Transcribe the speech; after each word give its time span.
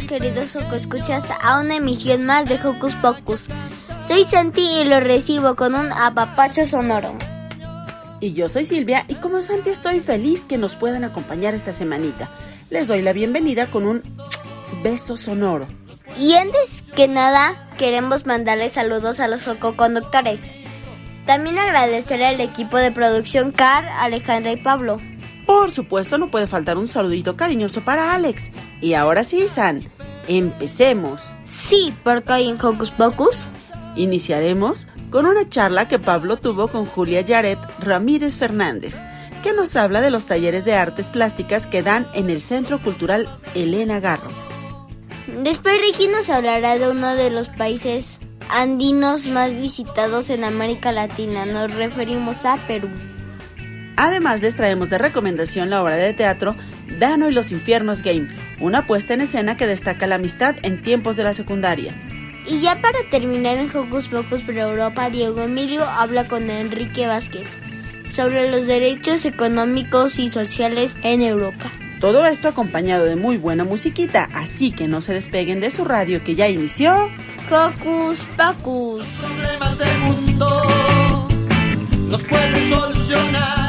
Bienvenidos 0.00 0.54
queridos 0.54 0.74
escuchas 0.74 1.24
a 1.42 1.60
una 1.60 1.76
emisión 1.76 2.24
más 2.24 2.46
de 2.46 2.54
Hocus 2.54 2.94
Pocus. 2.96 3.48
Soy 4.06 4.24
Santi 4.24 4.62
y 4.62 4.84
lo 4.84 5.00
recibo 5.00 5.54
con 5.54 5.74
un 5.74 5.92
apapacho 5.92 6.66
sonoro. 6.66 7.14
Y 8.18 8.32
yo 8.32 8.48
soy 8.48 8.64
Silvia 8.64 9.04
y 9.08 9.16
como 9.16 9.42
Santi 9.42 9.68
estoy 9.68 10.00
feliz 10.00 10.46
que 10.46 10.56
nos 10.56 10.76
puedan 10.76 11.04
acompañar 11.04 11.52
esta 11.52 11.72
semanita. 11.72 12.30
Les 12.70 12.88
doy 12.88 13.02
la 13.02 13.12
bienvenida 13.12 13.66
con 13.66 13.86
un 13.86 14.02
beso 14.82 15.18
sonoro. 15.18 15.66
Y 16.18 16.34
antes 16.34 16.84
que 16.96 17.06
nada, 17.06 17.68
queremos 17.76 18.24
mandarles 18.24 18.72
saludos 18.72 19.20
a 19.20 19.28
los 19.28 19.42
fococonductores. 19.42 20.52
También 21.26 21.58
agradecerle 21.58 22.26
al 22.26 22.40
equipo 22.40 22.78
de 22.78 22.92
producción 22.92 23.52
Car, 23.52 23.84
Alejandra 23.84 24.52
y 24.52 24.56
Pablo. 24.56 25.00
Por 25.52 25.70
supuesto, 25.70 26.16
no 26.16 26.30
puede 26.30 26.46
faltar 26.46 26.78
un 26.78 26.88
saludito 26.88 27.36
cariñoso 27.36 27.82
para 27.82 28.14
Alex. 28.14 28.50
Y 28.80 28.94
ahora 28.94 29.22
sí, 29.22 29.48
San, 29.48 29.82
empecemos. 30.26 31.20
Sí, 31.44 31.92
porque 32.02 32.32
hoy 32.32 32.48
en 32.48 32.56
Hocus 32.58 32.90
Pocus 32.90 33.50
Iniciaremos 33.94 34.86
con 35.10 35.26
una 35.26 35.46
charla 35.46 35.88
que 35.88 35.98
Pablo 35.98 36.38
tuvo 36.38 36.68
con 36.68 36.86
Julia 36.86 37.20
Yaret 37.20 37.58
Ramírez 37.80 38.38
Fernández, 38.38 38.98
que 39.42 39.52
nos 39.52 39.76
habla 39.76 40.00
de 40.00 40.10
los 40.10 40.24
talleres 40.24 40.64
de 40.64 40.72
artes 40.72 41.10
plásticas 41.10 41.66
que 41.66 41.82
dan 41.82 42.06
en 42.14 42.30
el 42.30 42.40
Centro 42.40 42.82
Cultural 42.82 43.28
Elena 43.54 44.00
Garro. 44.00 44.30
Después 45.42 45.78
Ricky 45.82 46.08
nos 46.08 46.30
hablará 46.30 46.78
de 46.78 46.88
uno 46.88 47.14
de 47.14 47.28
los 47.28 47.50
países 47.50 48.20
andinos 48.48 49.26
más 49.26 49.50
visitados 49.50 50.30
en 50.30 50.44
América 50.44 50.92
Latina. 50.92 51.44
Nos 51.44 51.74
referimos 51.74 52.46
a 52.46 52.56
Perú. 52.66 52.88
Además, 53.96 54.42
les 54.42 54.56
traemos 54.56 54.90
de 54.90 54.98
recomendación 54.98 55.70
la 55.70 55.82
obra 55.82 55.96
de 55.96 56.12
teatro 56.12 56.56
Dano 56.98 57.28
y 57.28 57.32
los 57.32 57.52
Infiernos 57.52 58.02
Game, 58.02 58.28
una 58.60 58.86
puesta 58.86 59.14
en 59.14 59.20
escena 59.22 59.56
que 59.56 59.66
destaca 59.66 60.06
la 60.06 60.16
amistad 60.16 60.56
en 60.62 60.82
tiempos 60.82 61.16
de 61.16 61.24
la 61.24 61.34
secundaria. 61.34 61.94
Y 62.46 62.60
ya 62.60 62.80
para 62.80 62.98
terminar 63.10 63.56
en 63.56 63.74
Hocus 63.74 64.08
Pocus 64.08 64.42
por 64.42 64.56
Europa, 64.56 65.10
Diego 65.10 65.42
Emilio 65.42 65.84
habla 65.84 66.26
con 66.26 66.50
Enrique 66.50 67.06
Vázquez 67.06 67.46
sobre 68.04 68.50
los 68.50 68.66
derechos 68.66 69.24
económicos 69.24 70.18
y 70.18 70.28
sociales 70.28 70.96
en 71.02 71.22
Europa. 71.22 71.70
Todo 72.00 72.26
esto 72.26 72.48
acompañado 72.48 73.04
de 73.04 73.14
muy 73.14 73.36
buena 73.36 73.64
musiquita, 73.64 74.28
así 74.34 74.72
que 74.72 74.88
no 74.88 75.02
se 75.02 75.14
despeguen 75.14 75.60
de 75.60 75.70
su 75.70 75.84
radio 75.84 76.24
que 76.24 76.34
ya 76.34 76.48
inició. 76.48 77.08
Hocus 77.48 78.26
Pocus. 78.36 79.06
problemas 79.06 79.78
del 79.78 79.98
mundo 79.98 81.28
los 82.10 82.28
puedes 82.28 82.68
solucionar. 82.68 83.61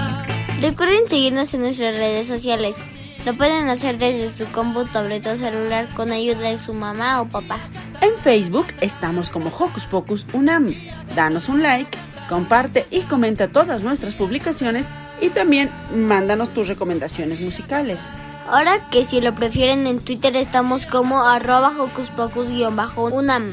Recuerden 0.63 1.09
seguirnos 1.09 1.53
en 1.53 1.59
nuestras 1.59 1.93
redes 1.93 2.25
sociales. 2.25 2.77
Lo 3.25 3.35
pueden 3.35 3.67
hacer 3.67 3.97
desde 3.97 4.31
su 4.31 4.49
compu, 4.49 4.85
tableta 4.85 5.33
o 5.33 5.35
celular 5.35 5.89
con 5.93 6.13
ayuda 6.13 6.51
de 6.51 6.55
su 6.55 6.73
mamá 6.73 7.19
o 7.19 7.27
papá. 7.27 7.57
En 7.99 8.15
Facebook 8.15 8.67
estamos 8.79 9.29
como 9.29 9.49
Hocus 9.49 9.83
Pocus 9.83 10.25
Unam. 10.31 10.73
Danos 11.17 11.49
un 11.49 11.61
like, 11.61 11.97
comparte 12.29 12.85
y 12.91 13.01
comenta 13.01 13.49
todas 13.49 13.83
nuestras 13.83 14.15
publicaciones 14.15 14.87
y 15.19 15.31
también 15.31 15.69
mándanos 15.93 16.53
tus 16.53 16.69
recomendaciones 16.69 17.41
musicales. 17.41 18.07
Ahora 18.47 18.89
que 18.89 19.03
si 19.03 19.19
lo 19.19 19.35
prefieren 19.35 19.85
en 19.85 19.99
Twitter 19.99 20.37
estamos 20.37 20.85
como 20.85 21.25
arroba 21.25 21.73
hocus 21.77 22.09
pocus-unam. 22.11 23.51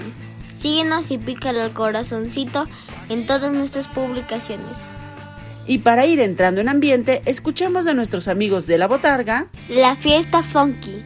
Síguenos 0.60 1.10
y 1.10 1.18
pícale 1.18 1.60
al 1.60 1.72
corazoncito 1.72 2.68
en 3.08 3.26
todas 3.26 3.52
nuestras 3.52 3.88
publicaciones. 3.88 4.86
Y 5.70 5.78
para 5.78 6.04
ir 6.04 6.18
entrando 6.18 6.60
en 6.60 6.68
ambiente, 6.68 7.22
escuchemos 7.26 7.84
de 7.84 7.94
nuestros 7.94 8.26
amigos 8.26 8.66
de 8.66 8.76
la 8.76 8.88
botarga. 8.88 9.46
La 9.68 9.94
fiesta 9.94 10.42
funky. 10.42 11.00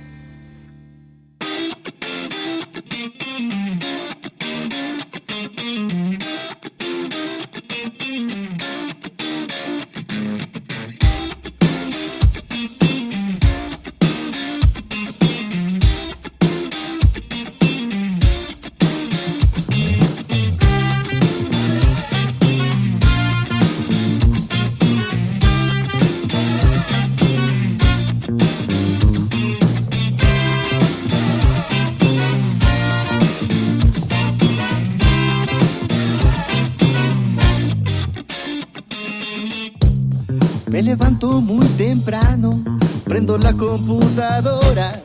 Computadora. 43.74 45.02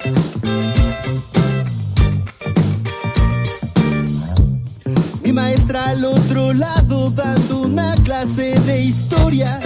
Mi 5.23 5.31
maestra 5.31 5.89
al 5.89 6.05
otro 6.05 6.53
lado 6.53 7.09
dando 7.09 7.61
una 7.61 7.95
clase 8.03 8.59
de 8.67 8.81
historia. 8.81 9.59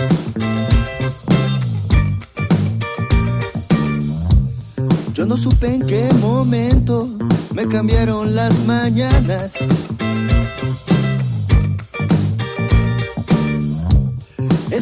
Yo 5.13 5.25
no 5.25 5.35
supe 5.35 5.75
en 5.75 5.85
qué 5.85 6.07
momento 6.21 7.09
me 7.53 7.67
cambiaron 7.67 8.33
las 8.35 8.57
mañanas. 8.65 9.55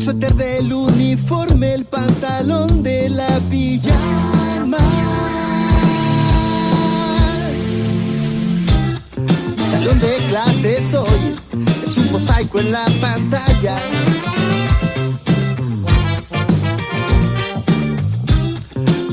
Suéter 0.04 0.34
del 0.34 0.74
uniforme, 0.74 1.76
el 1.76 1.86
pantalón 1.86 2.82
de 2.82 3.08
la 3.08 3.40
pijama. 3.52 4.80
Salón 9.70 10.00
de 10.00 10.18
clases 10.28 10.96
hoy 10.96 11.36
es 11.86 11.98
un 12.00 12.12
mosaico 12.12 12.60
en 12.62 12.72
la 12.72 12.86
pantalla. 13.00 13.80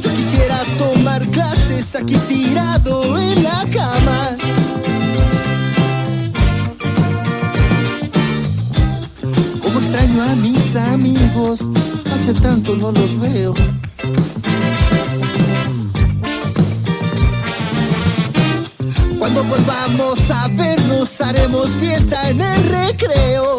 Yo 0.00 0.10
quisiera 0.14 0.58
tomar 0.78 1.22
clases 1.26 1.94
aquí 1.96 2.16
tirado 2.28 2.57
hace 12.30 12.42
tanto 12.42 12.76
no 12.76 12.92
los 12.92 13.18
veo. 13.20 13.54
Cuando 19.18 19.44
volvamos 19.44 20.30
a 20.30 20.48
vernos 20.48 21.20
haremos 21.20 21.70
fiesta 21.72 22.28
en 22.28 22.40
el 22.40 22.64
recreo. 22.64 23.58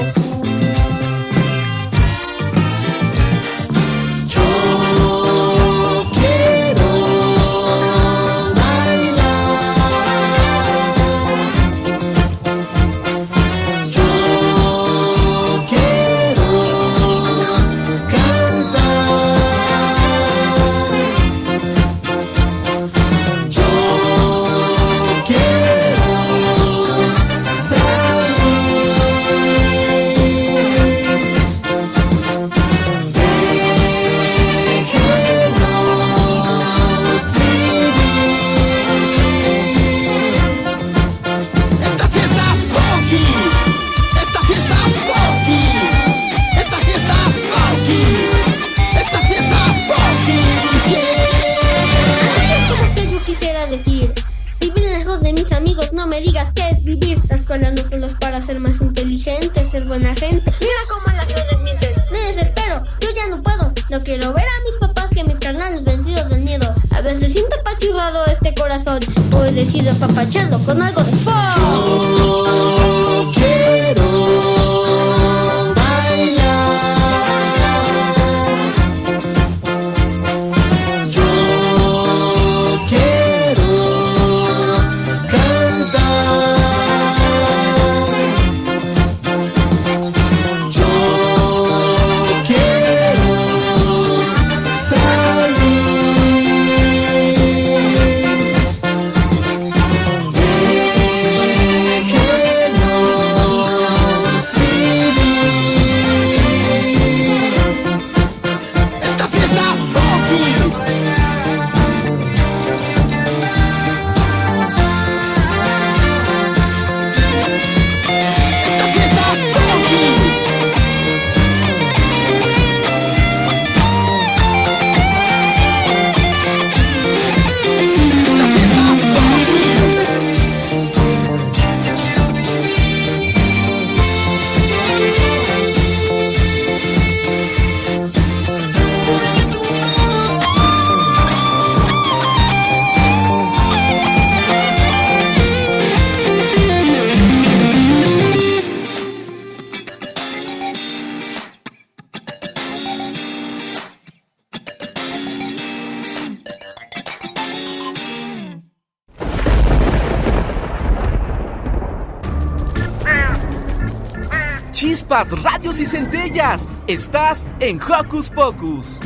Radios 165.27 165.79
y 165.79 165.85
centellas. 165.85 166.69
Estás 166.87 167.45
en 167.59 167.81
Hocus 167.81 168.29
Pocus. 168.29 168.99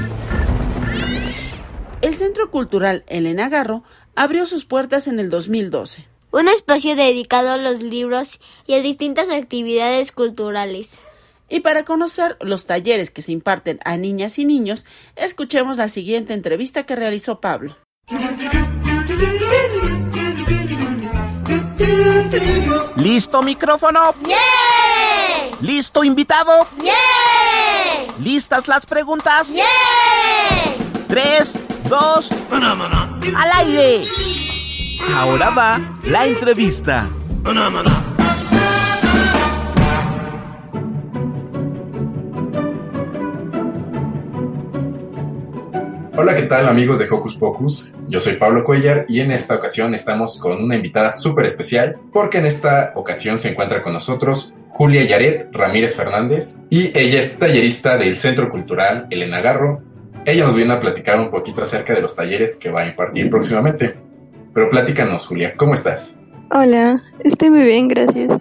El 2.02 2.16
Centro 2.16 2.52
Cultural 2.52 3.04
Elena 3.08 3.50
Garro 3.50 3.84
abrió 4.16 4.46
sus 4.46 4.66
puertas 4.66 5.08
en 5.08 5.20
el 5.20 5.30
2012. 5.30 6.08
Un 6.32 6.48
espacio 6.48 6.96
dedicado 6.96 7.50
a 7.50 7.58
los 7.58 7.82
libros 7.82 8.40
y 8.68 8.76
a 8.76 8.82
distintas 8.82 9.30
actividades 9.30 10.12
culturales. 10.12 11.02
Y 11.50 11.60
para 11.62 11.84
conocer 11.84 12.38
los 12.42 12.66
talleres 12.66 13.10
que 13.10 13.22
se 13.22 13.32
imparten 13.32 13.80
a 13.86 13.98
niñas 13.98 14.40
y 14.40 14.46
niños, 14.46 14.86
escuchemos 15.16 15.78
la 15.78 15.88
siguiente 15.88 16.34
entrevista 16.34 16.84
que 16.84 16.96
realizó 16.96 17.40
Pablo. 17.40 17.76
¿Listo 22.96 23.42
micrófono? 23.42 24.14
¿Listo, 25.64 26.04
invitado? 26.04 26.68
¡Yeah! 26.82 28.14
¿Listas 28.20 28.68
las 28.68 28.86
preguntas? 28.86 29.48
¡Yeah! 29.48 29.64
Tres, 31.08 31.54
dos, 31.88 32.30
al 32.52 33.52
aire. 33.54 34.04
Ahora 35.16 35.52
va 35.52 35.80
la 36.04 36.28
entrevista. 36.28 37.08
Hola, 46.16 46.36
¿qué 46.36 46.44
tal 46.44 46.68
amigos 46.68 47.00
de 47.00 47.10
Hocus 47.10 47.36
Pocus? 47.38 47.94
Yo 48.10 48.20
soy 48.20 48.34
Pablo 48.34 48.66
Cuellar 48.66 49.06
y 49.08 49.22
en 49.22 49.32
esta 49.32 49.56
ocasión 49.56 49.94
estamos 49.94 50.38
con 50.40 50.62
una 50.62 50.76
invitada 50.76 51.14
súper 51.14 51.46
especial 51.46 51.98
porque 52.12 52.40
en 52.40 52.46
esta 52.46 52.92
ocasión 52.96 53.40
se 53.40 53.52
encuentra 53.52 53.82
con 53.82 53.94
nosotros 53.94 54.54
Julia 54.74 55.04
Yaret 55.04 55.50
Ramírez 55.52 55.96
Fernández 55.96 56.60
y 56.68 56.98
ella 56.98 57.20
es 57.20 57.38
tallerista 57.38 57.96
del 57.96 58.16
Centro 58.16 58.50
Cultural 58.50 59.06
Elena 59.12 59.40
Garro. 59.40 59.84
Ella 60.26 60.46
nos 60.46 60.56
viene 60.56 60.74
a 60.74 60.80
platicar 60.80 61.20
un 61.20 61.30
poquito 61.30 61.62
acerca 61.62 61.94
de 61.94 62.02
los 62.02 62.16
talleres 62.16 62.58
que 62.58 62.72
va 62.72 62.82
a 62.82 62.88
impartir 62.88 63.30
próximamente. 63.30 63.94
Pero 64.52 64.72
platícanos, 64.72 65.28
Julia, 65.28 65.54
¿cómo 65.56 65.76
estás? 65.76 66.20
Hola, 66.50 67.04
estoy 67.20 67.52
muy 67.52 67.66
bien, 67.66 67.88
gracias. 67.88 68.36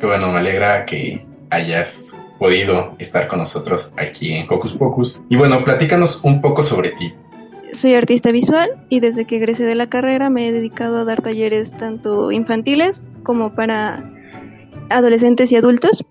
Qué 0.00 0.06
bueno, 0.06 0.32
me 0.32 0.38
alegra 0.38 0.86
que 0.86 1.26
hayas 1.50 2.16
podido 2.38 2.96
estar 2.98 3.28
con 3.28 3.40
nosotros 3.40 3.92
aquí 3.98 4.32
en 4.32 4.46
Hocus 4.48 4.72
Pocus. 4.72 5.20
Y 5.28 5.36
bueno, 5.36 5.62
platícanos 5.64 6.24
un 6.24 6.40
poco 6.40 6.62
sobre 6.62 6.92
ti. 6.92 7.12
Soy 7.74 7.92
artista 7.92 8.32
visual 8.32 8.70
y 8.88 9.00
desde 9.00 9.26
que 9.26 9.36
egresé 9.36 9.64
de 9.64 9.74
la 9.74 9.86
carrera 9.86 10.30
me 10.30 10.48
he 10.48 10.52
dedicado 10.52 10.96
a 10.96 11.04
dar 11.04 11.20
talleres 11.20 11.72
tanto 11.72 12.32
infantiles 12.32 13.02
como 13.22 13.54
para 13.54 14.02
adolescentes 14.92 15.52
y 15.52 15.56
adultos. 15.56 16.04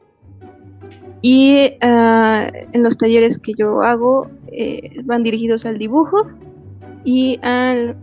Y 1.22 1.74
ah, 1.82 2.52
en 2.74 2.84
los 2.84 2.98
talleres 2.98 3.38
que 3.38 3.54
yo 3.58 3.82
hago 3.82 4.30
eh, 4.52 5.02
van 5.04 5.24
dirigidos 5.24 5.66
al 5.66 5.78
dibujo 5.78 6.28
y 7.04 7.40
al, 7.44 7.96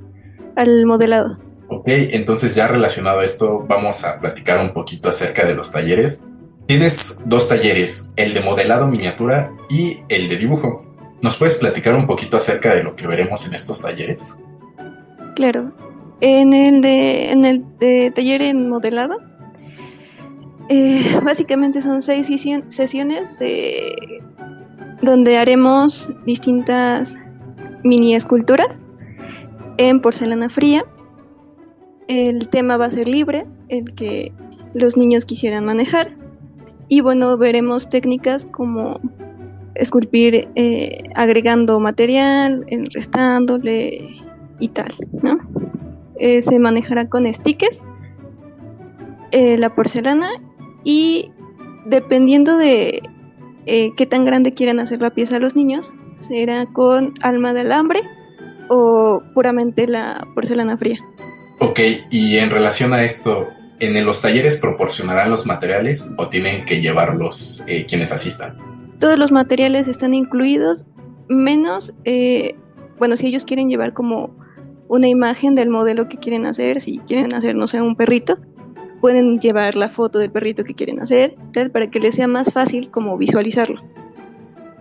al 0.57 0.87
modelado. 0.87 1.39
Ok, 1.69 1.85
entonces 1.87 2.55
ya 2.55 2.69
relacionado 2.69 3.21
a 3.21 3.25
esto, 3.25 3.65
vamos 3.69 4.05
a 4.05 4.19
platicar 4.21 4.61
un 4.61 4.73
poquito 4.73 5.09
acerca 5.09 5.47
de 5.47 5.55
los 5.55 5.71
talleres. 5.71 6.25
Tienes 6.67 7.21
dos 7.27 7.49
talleres, 7.49 8.13
el 8.17 8.35
de 8.35 8.41
modelado 8.41 8.87
miniatura 8.87 9.53
y 9.69 9.99
el 10.09 10.29
de 10.29 10.37
dibujo. 10.37 10.85
¿Nos 11.21 11.37
puedes 11.37 11.57
platicar 11.57 11.95
un 11.95 12.07
poquito 12.07 12.37
acerca 12.37 12.75
de 12.75 12.83
lo 12.83 12.95
que 12.95 13.07
veremos 13.07 13.47
en 13.47 13.55
estos 13.55 13.83
talleres? 13.83 14.37
Claro. 15.35 15.73
En 16.21 16.53
el 16.53 16.81
de, 16.81 17.31
en 17.31 17.45
el 17.45 17.65
de 17.79 18.11
taller 18.15 18.43
en 18.43 18.69
modelado, 18.69 19.19
eh, 20.69 21.19
básicamente 21.25 21.81
son 21.81 22.03
seis 22.03 22.27
sesiones 22.69 23.39
donde 25.03 25.37
haremos 25.39 26.13
distintas 26.27 27.17
mini 27.85 28.15
esculturas 28.15 28.79
en 29.79 30.01
porcelana 30.01 30.49
fría 30.49 30.85
El 32.09 32.49
tema 32.49 32.77
va 32.77 32.87
a 32.87 32.91
ser 32.91 33.09
libre, 33.09 33.47
el 33.69 33.95
que 33.95 34.33
los 34.75 34.97
niños 34.97 35.25
quisieran 35.25 35.65
manejar. 35.65 36.17
Y 36.89 37.01
bueno, 37.01 37.37
veremos 37.37 37.89
técnicas 37.89 38.45
como 38.47 39.01
esculpir 39.75 40.49
eh, 40.55 41.05
agregando 41.15 41.79
material, 41.81 42.67
restándole 42.93 44.09
y 44.59 44.69
tal, 44.69 44.95
¿no? 45.23 45.39
Eh, 46.19 46.43
se 46.43 46.59
manejará 46.59 47.09
con 47.09 47.33
stickers, 47.33 47.81
la 49.31 49.75
porcelana 49.75 50.31
y 50.85 51.31
dependiendo 51.87 52.57
de 52.57 53.03
qué 53.67 54.07
tan 54.07 54.25
grande 54.25 54.53
quieran 54.55 54.81
hacer 54.81 55.03
la 55.03 55.11
pieza 55.11 55.39
los 55.39 55.55
niños, 55.55 55.93
será 56.19 56.67
con 56.67 57.15
alma 57.23 57.53
de 57.53 57.61
alambre 57.61 58.01
o 58.69 59.23
puramente 59.35 59.87
la 59.87 60.27
porcelana 60.35 60.77
fría. 60.77 60.99
Ok, 61.61 61.81
y 62.11 62.37
en 62.37 62.51
relación 62.51 62.93
a 62.93 63.03
esto, 63.03 63.49
¿en 63.81 64.05
los 64.05 64.23
talleres 64.23 64.59
proporcionarán 64.61 65.31
los 65.31 65.47
materiales 65.47 66.09
o 66.17 66.29
tienen 66.29 66.65
que 66.65 66.81
llevarlos 66.81 67.65
quienes 67.89 68.13
asistan? 68.13 68.57
Todos 68.99 69.19
los 69.19 69.33
materiales 69.33 69.89
están 69.89 70.15
incluidos, 70.15 70.85
menos, 71.29 71.95
eh, 72.05 72.57
bueno, 72.99 73.17
si 73.17 73.29
ellos 73.29 73.45
quieren 73.45 73.69
llevar 73.69 73.93
como 73.93 74.37
una 74.89 75.09
imagen 75.09 75.55
del 75.55 75.69
modelo 75.69 76.09
que 76.09 76.19
quieren 76.19 76.47
hacer, 76.47 76.81
si 76.81 76.99
quieren 77.01 77.35
hacer, 77.35 77.55
no 77.55 77.67
sé, 77.67 77.81
un 77.83 77.95
perrito, 77.95 78.39
pueden 79.01 79.41
llevar 79.41 79.77
la 79.77 79.89
foto 79.89 80.19
del 80.19 80.31
perrito 80.31 80.65
que 80.65 80.75
quieren 80.75 81.01
hacer, 81.01 81.35
tal, 81.53 81.71
para 81.71 81.89
que 81.89 82.01
les 82.01 82.15
sea 82.15 82.29
más 82.29 82.53
fácil 82.53 82.91
como 82.91 83.17
visualizarlo. 83.17 83.83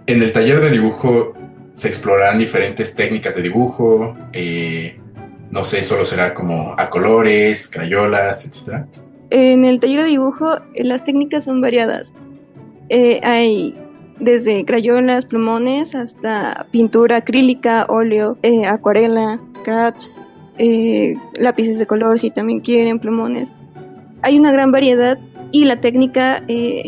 En 0.05 0.21
el 0.23 0.31
taller 0.31 0.61
de 0.61 0.71
dibujo 0.71 1.33
se 1.73 1.87
explorarán 1.87 2.39
diferentes 2.39 2.95
técnicas 2.95 3.35
de 3.35 3.41
dibujo, 3.43 4.17
eh, 4.33 4.99
no 5.51 5.63
sé, 5.63 5.83
solo 5.83 6.05
será 6.05 6.33
como 6.33 6.73
a 6.77 6.89
colores, 6.89 7.69
crayolas, 7.69 8.45
etc. 8.45 8.85
En 9.29 9.65
el 9.65 9.79
taller 9.79 10.03
de 10.03 10.09
dibujo 10.09 10.55
eh, 10.73 10.83
las 10.83 11.03
técnicas 11.03 11.43
son 11.43 11.61
variadas. 11.61 12.11
hay 12.89 13.75
desde 14.19 14.65
crayolas, 14.65 15.25
plumones, 15.25 15.95
hasta 15.95 16.65
pintura 16.71 17.17
acrílica, 17.17 17.85
óleo, 17.87 18.37
eh, 18.41 18.65
acuarela, 18.65 19.39
scratch, 19.59 20.05
eh, 20.57 21.15
lápices 21.39 21.77
de 21.79 21.85
color 21.85 22.19
si 22.19 22.31
también 22.31 22.61
quieren, 22.61 22.99
plumones. 22.99 23.51
Hay 24.21 24.39
una 24.39 24.51
gran 24.51 24.71
variedad 24.71 25.17
y 25.51 25.65
la 25.65 25.81
técnica 25.81 26.43
eh, 26.47 26.83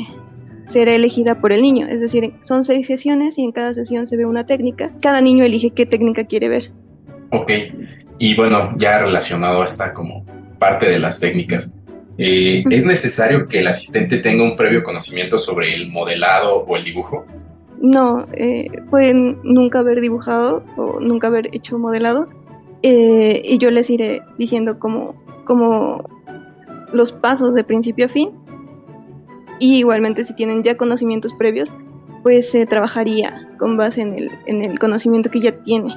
será 0.66 0.94
elegida 0.94 1.40
por 1.40 1.52
el 1.52 1.62
niño, 1.62 1.88
es 1.88 2.00
decir, 2.00 2.34
son 2.46 2.64
seis 2.64 2.88
sesiones 2.88 3.38
y 3.38 3.44
en 3.44 3.52
cada 3.52 3.74
sesión 3.74 4.08
se 4.08 4.18
ve 4.18 4.26
una 4.26 4.46
técnica. 4.46 4.92
Cada 5.02 5.22
niño 5.22 5.44
elige 5.44 5.72
qué 5.72 5.86
técnica 5.86 6.26
quiere 6.26 6.50
ver. 6.50 6.72
Ok, 7.32 7.52
y 8.18 8.36
bueno, 8.36 8.74
ya 8.78 9.00
relacionado 9.00 9.62
a 9.62 9.66
esta 9.66 9.94
como 9.94 10.26
parte 10.58 10.90
de 10.90 11.00
las 11.00 11.20
técnicas, 11.20 11.74
eh, 12.22 12.66
¿Es 12.70 12.86
necesario 12.86 13.48
que 13.48 13.60
el 13.60 13.68
asistente 13.68 14.18
tenga 14.18 14.44
un 14.44 14.58
previo 14.58 14.84
conocimiento 14.84 15.38
sobre 15.38 15.74
el 15.74 15.90
modelado 15.90 16.66
o 16.68 16.76
el 16.76 16.84
dibujo? 16.84 17.26
No, 17.82 18.26
eh, 18.34 18.68
pueden 18.90 19.40
nunca 19.44 19.80
haber 19.80 20.02
dibujado 20.02 20.66
o 20.76 21.00
nunca 21.00 21.28
haber 21.28 21.48
hecho 21.56 21.80
modelado 21.80 22.28
eh, 22.84 23.42
y 23.46 23.58
yo 23.58 23.72
les 23.72 23.90
iré 23.90 24.22
diciendo 24.38 24.80
como, 24.80 25.16
como 25.46 26.04
los 26.94 27.12
pasos 27.12 27.54
de 27.54 27.64
principio 27.64 28.06
a 28.06 28.10
fin 28.10 28.32
y 29.60 29.78
igualmente 29.78 30.24
si 30.24 30.34
tienen 30.36 30.64
ya 30.64 30.78
conocimientos 30.78 31.34
previos 31.34 31.74
pues 32.24 32.50
se 32.50 32.66
trabajaría 32.66 33.50
con 33.58 33.78
base 33.78 34.02
en 34.02 34.14
el, 34.14 34.32
en 34.46 34.64
el 34.64 34.78
conocimiento 34.78 35.30
que 35.30 35.42
ya 35.42 35.64
tiene. 35.64 35.96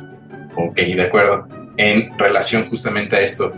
Ok, 0.56 0.76
de 0.76 1.02
acuerdo. 1.02 1.48
En 1.76 2.16
relación 2.16 2.68
justamente 2.68 3.16
a 3.16 3.20
esto, 3.20 3.52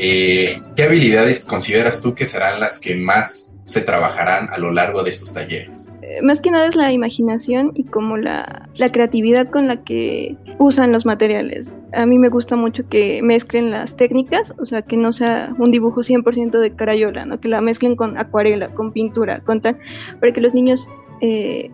eh, 0.00 0.62
¿Qué 0.76 0.84
habilidades 0.84 1.44
consideras 1.44 2.00
tú 2.00 2.14
que 2.14 2.24
serán 2.24 2.60
las 2.60 2.78
que 2.78 2.94
más 2.94 3.56
se 3.64 3.80
trabajarán 3.80 4.48
a 4.48 4.56
lo 4.56 4.70
largo 4.70 5.02
de 5.02 5.10
estos 5.10 5.34
talleres? 5.34 5.90
Más 6.22 6.40
que 6.40 6.50
nada 6.50 6.66
es 6.66 6.76
la 6.76 6.92
imaginación 6.92 7.72
y 7.74 7.84
como 7.84 8.16
la, 8.16 8.68
creatividad 8.92 9.48
con 9.48 9.66
la 9.66 9.82
que 9.82 10.36
usan 10.58 10.92
los 10.92 11.06
materiales. 11.06 11.72
A 11.92 12.06
mí 12.06 12.18
me 12.18 12.28
gusta 12.28 12.56
mucho 12.56 12.88
que 12.88 13.20
mezclen 13.22 13.70
las 13.70 13.96
técnicas, 13.96 14.54
o 14.58 14.66
sea, 14.66 14.82
que 14.82 14.96
no 14.96 15.12
sea 15.12 15.54
un 15.58 15.70
dibujo 15.70 16.00
100% 16.00 16.58
de 16.58 16.74
carayola, 16.74 17.24
¿no? 17.24 17.40
que 17.40 17.48
la 17.48 17.60
mezclen 17.60 17.96
con 17.96 18.18
acuarela, 18.18 18.68
con 18.68 18.92
pintura, 18.92 19.40
con 19.40 19.60
tal, 19.60 19.78
para 20.20 20.32
que 20.32 20.40
los 20.40 20.54
niños 20.54 20.88
eh, 21.20 21.70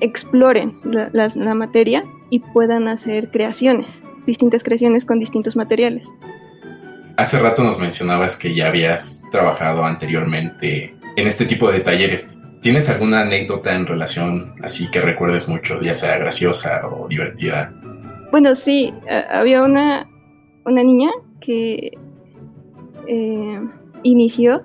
exploren 0.00 0.74
la 1.12 1.54
materia 1.54 2.04
y 2.30 2.40
puedan 2.40 2.88
hacer 2.88 3.30
creaciones, 3.30 4.02
distintas 4.26 4.62
creaciones 4.62 5.04
con 5.04 5.18
distintos 5.18 5.56
materiales. 5.56 6.10
Hace 7.16 7.38
rato 7.38 7.62
nos 7.62 7.78
mencionabas 7.78 8.36
que 8.36 8.54
ya 8.54 8.66
habías 8.66 9.24
trabajado 9.30 9.84
anteriormente 9.84 10.96
en 11.16 11.26
este 11.26 11.44
tipo 11.46 11.70
de 11.70 11.80
talleres. 11.80 12.28
¿Tienes 12.64 12.88
alguna 12.88 13.20
anécdota 13.20 13.74
en 13.74 13.86
relación 13.86 14.54
así 14.62 14.90
que 14.90 15.02
recuerdes 15.02 15.50
mucho, 15.50 15.82
ya 15.82 15.92
sea 15.92 16.16
graciosa 16.16 16.80
o 16.88 17.06
divertida? 17.06 17.74
Bueno, 18.30 18.54
sí, 18.54 18.90
había 19.30 19.62
una, 19.62 20.08
una 20.64 20.82
niña 20.82 21.10
que 21.42 21.92
eh, 23.06 23.60
inició 24.02 24.62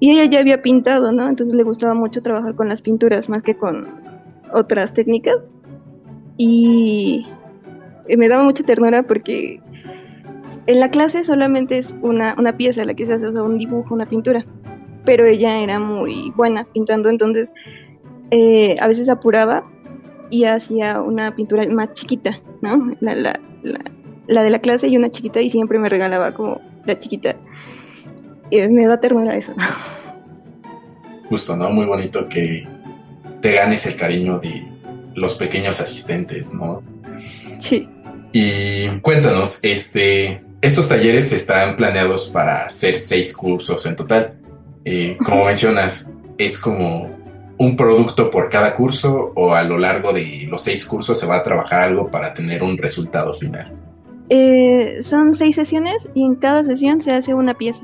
y 0.00 0.10
ella 0.10 0.28
ya 0.28 0.40
había 0.40 0.62
pintado, 0.62 1.12
¿no? 1.12 1.28
Entonces 1.28 1.54
le 1.54 1.62
gustaba 1.62 1.94
mucho 1.94 2.22
trabajar 2.22 2.56
con 2.56 2.68
las 2.68 2.82
pinturas 2.82 3.28
más 3.28 3.44
que 3.44 3.56
con 3.56 3.86
otras 4.52 4.92
técnicas. 4.94 5.46
Y 6.36 7.24
me 8.08 8.28
daba 8.28 8.42
mucha 8.42 8.64
ternura 8.64 9.04
porque 9.04 9.60
en 10.66 10.80
la 10.80 10.88
clase 10.88 11.22
solamente 11.22 11.78
es 11.78 11.94
una, 12.02 12.34
una 12.36 12.56
pieza 12.56 12.84
la 12.84 12.94
que 12.94 13.06
se 13.06 13.12
hace, 13.12 13.28
o 13.28 13.32
sea, 13.32 13.44
un 13.44 13.58
dibujo, 13.58 13.94
una 13.94 14.06
pintura. 14.06 14.44
Pero 15.04 15.26
ella 15.26 15.60
era 15.60 15.78
muy 15.78 16.32
buena 16.34 16.64
pintando, 16.72 17.10
entonces 17.10 17.52
eh, 18.30 18.76
a 18.80 18.88
veces 18.88 19.08
apuraba 19.08 19.64
y 20.30 20.44
hacía 20.44 21.00
una 21.00 21.34
pintura 21.36 21.66
más 21.68 21.92
chiquita, 21.94 22.40
¿no? 22.62 22.90
La, 23.00 23.14
la, 23.14 23.38
la, 24.26 24.42
de 24.42 24.50
la 24.50 24.58
clase 24.58 24.88
y 24.88 24.96
una 24.96 25.10
chiquita 25.10 25.40
y 25.40 25.50
siempre 25.50 25.78
me 25.78 25.88
regalaba 25.88 26.32
como 26.32 26.60
la 26.86 26.98
chiquita. 26.98 27.36
Y 28.50 28.60
me 28.68 28.86
da 28.86 29.00
ternura 29.00 29.36
eso. 29.36 29.52
Justo, 31.28 31.56
¿no? 31.56 31.70
Muy 31.70 31.86
bonito 31.86 32.28
que 32.28 32.66
te 33.40 33.52
ganes 33.52 33.86
el 33.86 33.96
cariño 33.96 34.38
de 34.38 34.66
los 35.14 35.34
pequeños 35.34 35.80
asistentes, 35.80 36.52
¿no? 36.52 36.82
Sí. 37.60 37.88
Y 38.32 38.88
cuéntanos, 39.00 39.60
este, 39.62 40.42
estos 40.60 40.88
talleres 40.88 41.32
están 41.32 41.76
planeados 41.76 42.28
para 42.28 42.68
ser 42.68 42.98
seis 42.98 43.36
cursos 43.36 43.86
en 43.86 43.96
total. 43.96 44.34
Eh, 44.84 45.16
como 45.24 45.46
mencionas, 45.46 46.12
¿es 46.38 46.58
como 46.58 47.08
un 47.56 47.76
producto 47.76 48.30
por 48.30 48.48
cada 48.48 48.74
curso 48.74 49.32
o 49.34 49.54
a 49.54 49.62
lo 49.62 49.78
largo 49.78 50.12
de 50.12 50.46
los 50.48 50.62
seis 50.62 50.84
cursos 50.84 51.18
se 51.18 51.26
va 51.26 51.36
a 51.36 51.42
trabajar 51.42 51.82
algo 51.82 52.10
para 52.10 52.34
tener 52.34 52.62
un 52.62 52.76
resultado 52.76 53.32
final? 53.34 53.72
Eh, 54.28 54.98
son 55.02 55.34
seis 55.34 55.56
sesiones 55.56 56.10
y 56.14 56.24
en 56.24 56.36
cada 56.36 56.64
sesión 56.64 57.00
se 57.00 57.12
hace 57.12 57.34
una 57.34 57.54
pieza. 57.54 57.82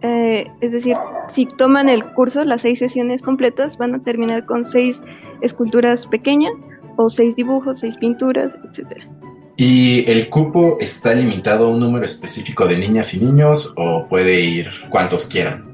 Eh, 0.00 0.48
es 0.60 0.72
decir, 0.72 0.96
si 1.28 1.46
toman 1.46 1.88
el 1.88 2.04
curso, 2.04 2.44
las 2.44 2.62
seis 2.62 2.78
sesiones 2.78 3.22
completas 3.22 3.78
van 3.78 3.94
a 3.94 4.02
terminar 4.02 4.46
con 4.46 4.64
seis 4.64 5.00
esculturas 5.42 6.06
pequeñas 6.06 6.52
o 6.96 7.08
seis 7.08 7.36
dibujos, 7.36 7.78
seis 7.78 7.96
pinturas, 7.96 8.56
etcétera. 8.68 9.08
¿Y 9.56 10.08
el 10.10 10.28
cupo 10.28 10.78
está 10.80 11.14
limitado 11.14 11.66
a 11.66 11.68
un 11.68 11.78
número 11.78 12.04
específico 12.04 12.66
de 12.66 12.78
niñas 12.78 13.14
y 13.14 13.24
niños 13.24 13.74
o 13.76 14.08
puede 14.08 14.40
ir 14.40 14.68
cuantos 14.90 15.26
quieran? 15.26 15.71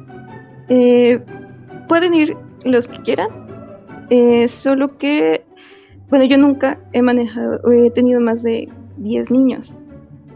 Eh, 0.68 1.20
pueden 1.88 2.14
ir 2.14 2.36
los 2.64 2.88
que 2.88 3.00
quieran, 3.02 3.28
eh, 4.10 4.48
solo 4.48 4.98
que, 4.98 5.44
bueno, 6.10 6.24
yo 6.24 6.38
nunca 6.38 6.78
he 6.92 7.02
manejado, 7.02 7.60
he 7.70 7.90
tenido 7.90 8.20
más 8.20 8.42
de 8.42 8.68
10 8.98 9.30
niños. 9.30 9.74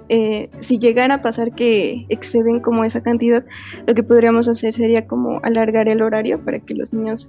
Eh, 0.09 0.51
si 0.61 0.79
llegara 0.79 1.15
a 1.15 1.23
pasar 1.23 1.55
que 1.55 2.07
exceden 2.09 2.61
como 2.61 2.85
esa 2.85 3.03
cantidad, 3.03 3.45
lo 3.87 3.95
que 3.95 4.03
podríamos 4.03 4.49
hacer 4.49 4.75
sería 4.75 5.07
como 5.07 5.41
alargar 5.43 5.89
el 5.89 6.03
horario 6.03 6.45
para 6.45 6.59
que 6.59 6.75
los 6.75 6.93
niños 6.93 7.29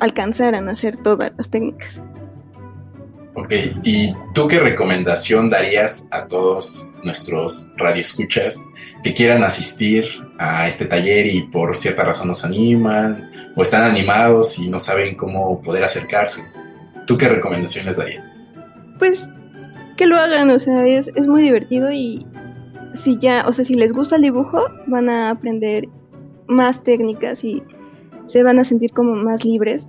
alcanzaran 0.00 0.68
a 0.68 0.72
hacer 0.72 0.96
todas 1.02 1.32
las 1.36 1.48
técnicas. 1.48 2.02
Ok, 3.36 3.52
¿y 3.82 4.08
tú 4.32 4.46
qué 4.46 4.60
recomendación 4.60 5.48
darías 5.48 6.08
a 6.12 6.26
todos 6.28 6.90
nuestros 7.02 7.70
radioescuchas 7.76 8.64
que 9.04 9.14
quieran 9.14 9.44
asistir 9.44 10.06
a 10.38 10.66
este 10.66 10.86
taller 10.86 11.26
y 11.26 11.42
por 11.42 11.76
cierta 11.76 12.02
razón 12.02 12.28
nos 12.28 12.44
animan 12.44 13.30
o 13.54 13.62
están 13.62 13.84
animados 13.84 14.58
y 14.58 14.68
no 14.68 14.80
saben 14.80 15.14
cómo 15.14 15.60
poder 15.60 15.84
acercarse? 15.84 16.50
¿Tú 17.06 17.16
qué 17.16 17.28
recomendación 17.28 17.86
les 17.86 17.98
darías? 17.98 18.34
Pues 18.98 19.28
que 19.96 20.06
lo 20.06 20.16
hagan, 20.16 20.50
o 20.50 20.58
sea, 20.58 20.86
es, 20.86 21.08
es 21.14 21.26
muy 21.26 21.42
divertido 21.42 21.92
y 21.92 22.26
si 22.94 23.18
ya, 23.18 23.44
o 23.46 23.52
sea, 23.52 23.64
si 23.64 23.74
les 23.74 23.92
gusta 23.92 24.16
el 24.16 24.22
dibujo, 24.22 24.64
van 24.86 25.08
a 25.08 25.30
aprender 25.30 25.88
más 26.48 26.82
técnicas 26.82 27.44
y 27.44 27.62
se 28.26 28.42
van 28.42 28.58
a 28.58 28.64
sentir 28.64 28.92
como 28.92 29.14
más 29.14 29.44
libres, 29.44 29.86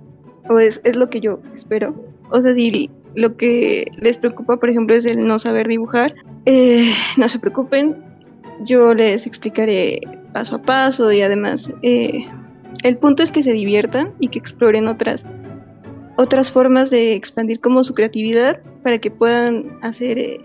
o 0.48 0.58
es, 0.58 0.80
es 0.84 0.94
lo 0.96 1.08
que 1.08 1.20
yo 1.20 1.40
espero. 1.54 1.94
O 2.30 2.40
sea, 2.40 2.54
si 2.54 2.90
lo 3.14 3.36
que 3.36 3.86
les 3.98 4.18
preocupa, 4.18 4.58
por 4.58 4.68
ejemplo, 4.68 4.94
es 4.94 5.06
el 5.06 5.26
no 5.26 5.38
saber 5.38 5.68
dibujar. 5.68 6.14
Eh, 6.44 6.90
no 7.16 7.28
se 7.28 7.38
preocupen, 7.38 7.96
yo 8.64 8.94
les 8.94 9.26
explicaré 9.26 10.00
paso 10.32 10.56
a 10.56 10.62
paso 10.62 11.12
y 11.12 11.22
además 11.22 11.72
eh, 11.82 12.26
el 12.82 12.98
punto 12.98 13.22
es 13.22 13.32
que 13.32 13.42
se 13.42 13.52
diviertan 13.52 14.12
y 14.20 14.28
que 14.28 14.38
exploren 14.38 14.88
otras 14.88 15.24
otras 16.16 16.50
formas 16.50 16.90
de 16.90 17.14
expandir 17.14 17.60
como 17.60 17.84
su 17.84 17.94
creatividad 17.94 18.60
para 18.82 18.98
que 18.98 19.10
puedan 19.10 19.78
hacer 19.82 20.18
eh, 20.18 20.40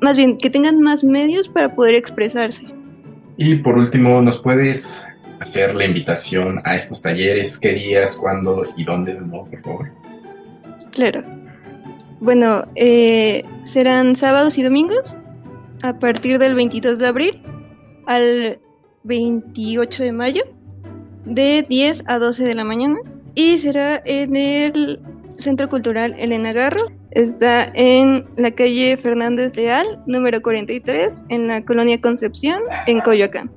más 0.00 0.16
bien 0.16 0.36
que 0.36 0.50
tengan 0.50 0.80
más 0.80 1.04
medios 1.04 1.48
para 1.48 1.74
poder 1.74 1.94
expresarse. 1.94 2.64
Y 3.36 3.56
por 3.56 3.76
último, 3.76 4.20
¿nos 4.22 4.40
puedes 4.40 5.06
hacer 5.40 5.74
la 5.74 5.84
invitación 5.84 6.58
a 6.64 6.74
estos 6.74 7.02
talleres? 7.02 7.58
¿Qué 7.58 7.72
días, 7.72 8.16
cuándo 8.16 8.64
y 8.76 8.84
dónde 8.84 9.14
de 9.14 9.20
nuevo, 9.20 9.46
por 9.46 9.62
favor? 9.62 9.88
Claro. 10.92 11.22
Bueno, 12.20 12.66
eh, 12.74 13.44
serán 13.64 14.16
sábados 14.16 14.56
y 14.56 14.62
domingos 14.62 15.16
a 15.86 15.98
partir 15.98 16.38
del 16.38 16.54
22 16.54 16.98
de 16.98 17.06
abril 17.06 17.42
al 18.06 18.58
28 19.04 20.02
de 20.02 20.12
mayo 20.12 20.42
de 21.24 21.64
10 21.68 22.04
a 22.06 22.18
12 22.18 22.44
de 22.44 22.54
la 22.54 22.64
mañana 22.64 22.96
y 23.34 23.58
será 23.58 24.02
en 24.04 24.34
el 24.36 25.00
Centro 25.38 25.68
Cultural 25.68 26.14
Elena 26.18 26.52
Garro. 26.52 26.90
Está 27.10 27.70
en 27.74 28.26
la 28.36 28.50
calle 28.50 28.96
Fernández 28.96 29.56
Leal, 29.56 30.02
número 30.06 30.42
43, 30.42 31.22
en 31.28 31.48
la 31.48 31.64
colonia 31.64 32.00
Concepción, 32.00 32.60
en 32.86 33.00
Coyoacán. 33.00 33.50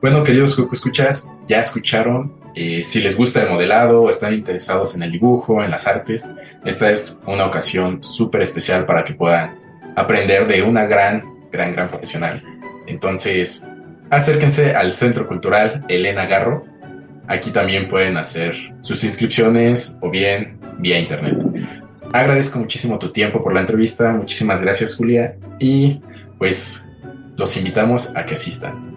Bueno, 0.00 0.22
queridos 0.22 0.58
escuchas, 0.72 1.32
ya 1.48 1.60
escucharon. 1.60 2.34
Eh, 2.54 2.84
si 2.84 3.00
les 3.00 3.16
gusta 3.16 3.42
el 3.42 3.50
modelado 3.50 4.08
están 4.08 4.32
interesados 4.34 4.94
en 4.94 5.02
el 5.02 5.10
dibujo, 5.10 5.64
en 5.64 5.70
las 5.70 5.88
artes, 5.88 6.28
esta 6.64 6.90
es 6.90 7.20
una 7.26 7.46
ocasión 7.46 8.04
súper 8.04 8.42
especial 8.42 8.86
para 8.86 9.04
que 9.04 9.14
puedan 9.14 9.63
aprender 9.96 10.46
de 10.46 10.62
una 10.62 10.86
gran, 10.86 11.24
gran, 11.50 11.72
gran 11.72 11.88
profesional. 11.88 12.42
Entonces, 12.86 13.66
acérquense 14.10 14.74
al 14.74 14.92
Centro 14.92 15.26
Cultural 15.26 15.84
Elena 15.88 16.26
Garro. 16.26 16.64
Aquí 17.26 17.50
también 17.50 17.88
pueden 17.88 18.16
hacer 18.16 18.54
sus 18.82 19.02
inscripciones 19.04 19.98
o 20.00 20.10
bien 20.10 20.58
vía 20.78 20.98
internet. 20.98 21.38
Agradezco 22.12 22.58
muchísimo 22.58 22.98
tu 22.98 23.10
tiempo 23.10 23.42
por 23.42 23.54
la 23.54 23.60
entrevista. 23.60 24.12
Muchísimas 24.12 24.60
gracias, 24.60 24.94
Julia. 24.94 25.36
Y 25.58 26.00
pues 26.38 26.88
los 27.36 27.56
invitamos 27.56 28.14
a 28.14 28.24
que 28.24 28.34
asistan. 28.34 28.93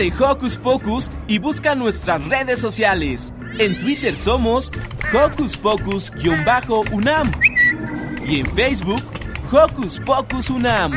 De 0.00 0.10
Hocus 0.18 0.56
Pocus 0.56 1.10
y 1.28 1.38
busca 1.38 1.74
nuestras 1.74 2.26
redes 2.26 2.58
sociales. 2.58 3.34
En 3.58 3.78
Twitter 3.78 4.14
somos 4.14 4.72
Hocus 5.12 5.58
Pocus-UNAM 5.58 7.30
y 8.26 8.40
en 8.40 8.46
Facebook 8.54 9.02
Hocus 9.52 10.00
Pocus 10.00 10.48
UNAM. 10.48 10.92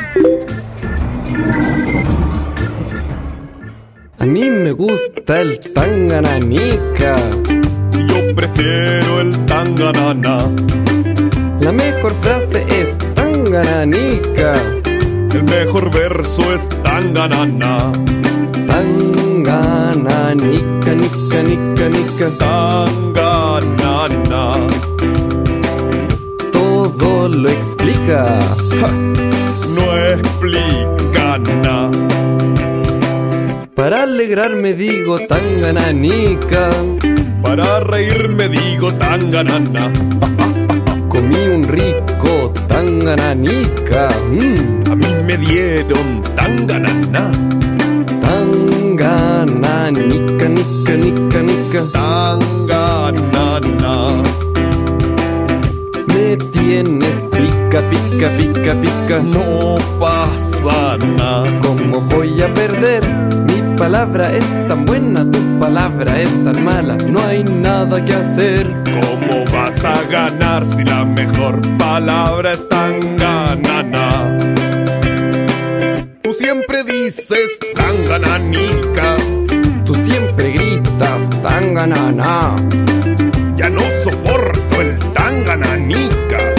A 4.19 4.25
mí 4.25 4.49
me 4.49 4.71
gusta 4.71 5.41
el 5.41 5.59
tangananica. 5.73 7.17
Yo 8.07 8.35
prefiero 8.37 9.19
el 9.19 9.45
tanganana. 9.45 10.49
La 11.59 11.73
mejor 11.73 12.13
frase 12.21 12.63
es 12.69 12.97
tangananica. 13.15 14.53
El 15.33 15.43
mejor 15.43 15.91
verso 15.91 16.53
es 16.53 16.69
tanganana. 16.83 17.91
Tangana, 19.93 20.33
nica, 20.33 20.95
nica, 20.95 21.43
nica, 21.43 21.87
nica. 21.87 22.29
Tanganana. 22.39 24.55
Todo 26.51 27.29
lo 27.29 27.47
explica. 27.47 28.39
No 29.75 29.95
explica 29.95 31.37
nada. 31.37 31.91
Para 33.75 34.01
alegrarme 34.03 34.73
digo 34.73 35.19
tangananica. 35.19 36.71
Para 37.43 37.81
reírme 37.81 38.49
digo 38.49 38.91
tanganana. 38.95 39.91
Comí 41.07 41.37
un 41.53 41.67
rico 41.67 42.51
tangananica. 42.67 44.09
Mm. 44.31 44.91
A 44.91 44.95
mí 44.95 45.07
me 45.27 45.37
dieron 45.37 46.23
tanganana. 46.35 47.31
Tangana, 49.03 49.91
nica, 49.91 50.47
nica, 50.47 50.93
nica, 50.95 51.39
nica. 51.41 51.81
Tanganana. 51.91 53.13
Me 56.07 56.37
tienes 56.53 57.17
pica, 57.33 57.79
pica, 57.89 58.27
pica, 58.37 58.73
pica. 58.81 59.17
No 59.35 59.75
pasa 59.99 60.97
nada. 61.17 61.59
¿Cómo 61.59 61.99
voy 61.99 62.41
a 62.41 62.47
perder? 62.53 63.03
Mi 63.47 63.77
palabra 63.77 64.31
es 64.31 64.45
tan 64.69 64.85
buena, 64.85 65.29
tu 65.29 65.59
palabra 65.59 66.21
es 66.21 66.31
tan 66.45 66.63
mala. 66.63 66.95
No 66.95 67.19
hay 67.25 67.43
nada 67.43 68.05
que 68.05 68.13
hacer. 68.13 68.65
¿Cómo 68.85 69.43
vas 69.51 69.83
a 69.83 70.01
ganar 70.09 70.65
si 70.65 70.81
la 70.85 71.03
mejor 71.03 71.59
palabra 71.77 72.53
es 72.53 72.69
tanganana? 72.69 74.32
Tú 76.33 76.39
siempre 76.39 76.83
dices 76.83 77.59
tangananica. 77.75 79.17
Tú 79.85 79.93
siempre 79.93 80.53
gritas 80.53 81.29
tanganana. 81.43 82.55
Ya 83.55 83.69
no 83.69 83.83
soporto 84.03 84.81
el 84.81 84.97
tangananica. 85.13 86.55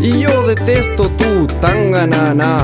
Y 0.00 0.18
yo 0.20 0.46
detesto 0.46 1.10
tu 1.10 1.46
tanganana. 1.60 2.56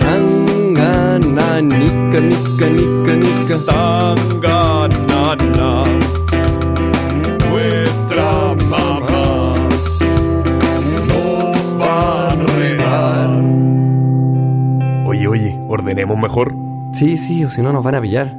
Tangana, 0.00 1.60
nica, 1.60 2.20
nica, 2.20 2.66
nica, 2.66 3.14
nica. 3.14 4.71
Mejor. 16.16 16.54
Sí, 16.92 17.16
sí, 17.16 17.44
o 17.44 17.50
si 17.50 17.62
no 17.62 17.72
nos 17.72 17.82
van 17.84 17.94
a 17.94 18.00
pillar. 18.00 18.36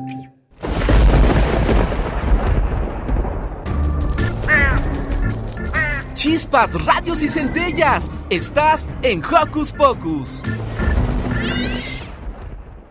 Chispas, 6.14 6.74
radios 6.86 7.22
y 7.22 7.28
centellas. 7.28 8.10
Estás 8.30 8.88
en 9.02 9.22
Hocus 9.26 9.74
Pocus. 9.74 10.42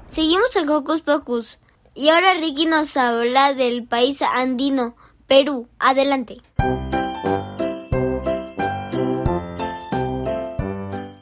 Seguimos 0.05 0.55
en 0.57 0.68
Hocus 0.68 1.01
Pocus. 1.01 1.59
Y 1.95 2.11
ahora 2.11 2.35
Ricky 2.35 2.66
nos 2.66 2.97
habla 2.99 3.55
del 3.55 3.87
país 3.87 4.21
andino, 4.21 4.97
Perú. 5.27 5.68
Adelante. 5.79 6.42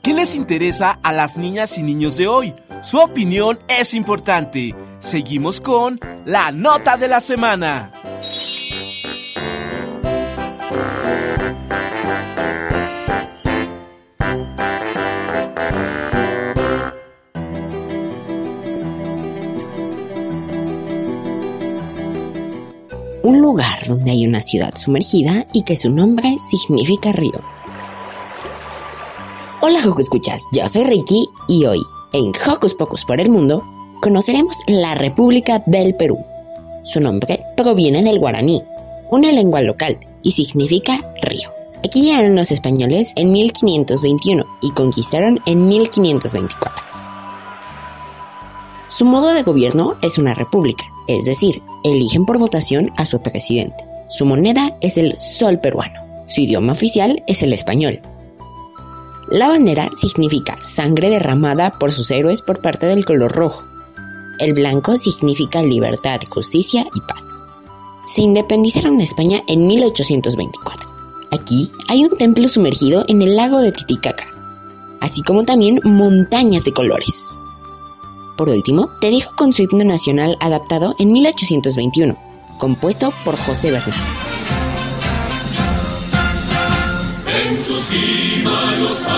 ¿Qué 0.03 0.15
les 0.15 0.35
interesa 0.35 0.99
a 1.05 1.13
las 1.13 1.37
niñas 1.37 1.79
y 1.79 1.85
niños 1.85 2.17
de 2.17 2.27
hoy? 2.27 2.55
Su 2.83 2.99
opinión 2.99 3.59
es 3.69 3.93
importante. 3.93 4.75
Seguimos 5.01 5.61
con 5.61 6.01
la 6.25 6.51
nota 6.51 6.97
de 6.97 7.09
la 7.09 7.21
semana. 7.21 7.93
Un 23.23 23.43
lugar 23.43 23.87
donde 23.87 24.11
hay 24.11 24.27
una 24.27 24.41
ciudad 24.41 24.75
sumergida 24.75 25.47
y 25.53 25.65
que 25.65 25.77
su 25.77 25.93
nombre 25.93 26.37
significa 26.39 27.13
río. 27.13 27.41
Hola 29.61 29.83
Joco 29.83 30.01
Escuchas, 30.01 30.49
yo 30.53 30.67
soy 30.67 30.85
Ricky 30.85 31.29
y 31.47 31.67
hoy, 31.67 31.83
en 32.13 32.33
Hocus 32.47 32.75
Pocus 32.75 33.05
por 33.05 33.21
el 33.21 33.31
Mundo, 33.31 33.63
conoceremos 34.01 34.59
la 34.67 34.95
República 34.95 35.63
del 35.67 35.95
Perú. 35.95 36.25
Su 36.83 37.01
nombre 37.01 37.45
proviene 37.57 38.03
del 38.03 38.19
guaraní, 38.19 38.63
una 39.11 39.33
lengua 39.33 39.63
local, 39.63 39.99
y 40.23 40.33
significa 40.33 41.13
río. 41.23 41.51
Aquí 41.85 42.03
llegaron 42.03 42.37
los 42.37 42.51
españoles 42.53 43.13
en 43.17 43.33
1521 43.33 44.45
y 44.63 44.71
conquistaron 44.73 45.41
en 45.47 45.67
1524. 45.69 46.85
Su 48.87 49.05
modo 49.05 49.33
de 49.33 49.43
gobierno 49.43 49.97
es 50.03 50.19
una 50.19 50.35
república, 50.35 50.85
es 51.09 51.25
decir, 51.25 51.63
eligen 51.85 52.27
por 52.27 52.39
votación 52.39 52.91
a 52.97 53.07
su 53.07 53.23
presidente. 53.23 53.85
Su 54.09 54.27
moneda 54.27 54.77
es 54.81 54.99
el 54.99 55.19
sol 55.19 55.61
peruano. 55.61 56.25
Su 56.27 56.41
idioma 56.41 56.73
oficial 56.73 57.23
es 57.27 57.43
el 57.43 57.53
español. 57.53 58.01
La 59.31 59.47
bandera 59.47 59.89
significa 59.95 60.61
sangre 60.61 61.09
derramada 61.09 61.79
por 61.79 61.93
sus 61.93 62.11
héroes 62.11 62.43
por 62.43 62.61
parte 62.61 62.87
del 62.87 63.05
color 63.05 63.31
rojo. 63.31 63.63
El 64.41 64.55
blanco 64.55 64.97
significa 64.97 65.63
libertad, 65.63 66.21
justicia 66.29 66.85
y 66.95 67.01
paz. 67.01 67.47
Se 68.05 68.23
independizaron 68.23 68.99
de 68.99 69.05
España 69.05 69.41
en 69.47 69.69
1824. 69.69 70.91
Aquí 71.31 71.71
hay 71.89 72.05
un 72.05 72.17
templo 72.17 72.49
sumergido 72.49 73.05
en 73.07 73.23
el 73.23 73.37
lago 73.37 73.61
de 73.61 73.71
Titicaca, 73.71 74.25
así 75.01 75.23
como 75.23 75.45
también 75.45 75.79
montañas 75.85 76.65
de 76.65 76.73
colores. 76.73 77.39
Por 78.37 78.49
último, 78.49 78.91
te 79.01 79.11
dejo 79.11 79.37
con 79.37 79.53
su 79.53 79.63
himno 79.63 79.85
nacional 79.85 80.37
adaptado 80.41 80.97
en 80.99 81.13
1821, 81.13 82.17
compuesto 82.59 83.13
por 83.25 83.37
José 83.37 83.71
Bernal. 83.71 83.95
En 87.27 87.57
su 87.57 87.81
cima 87.81 88.77
los 88.77 89.09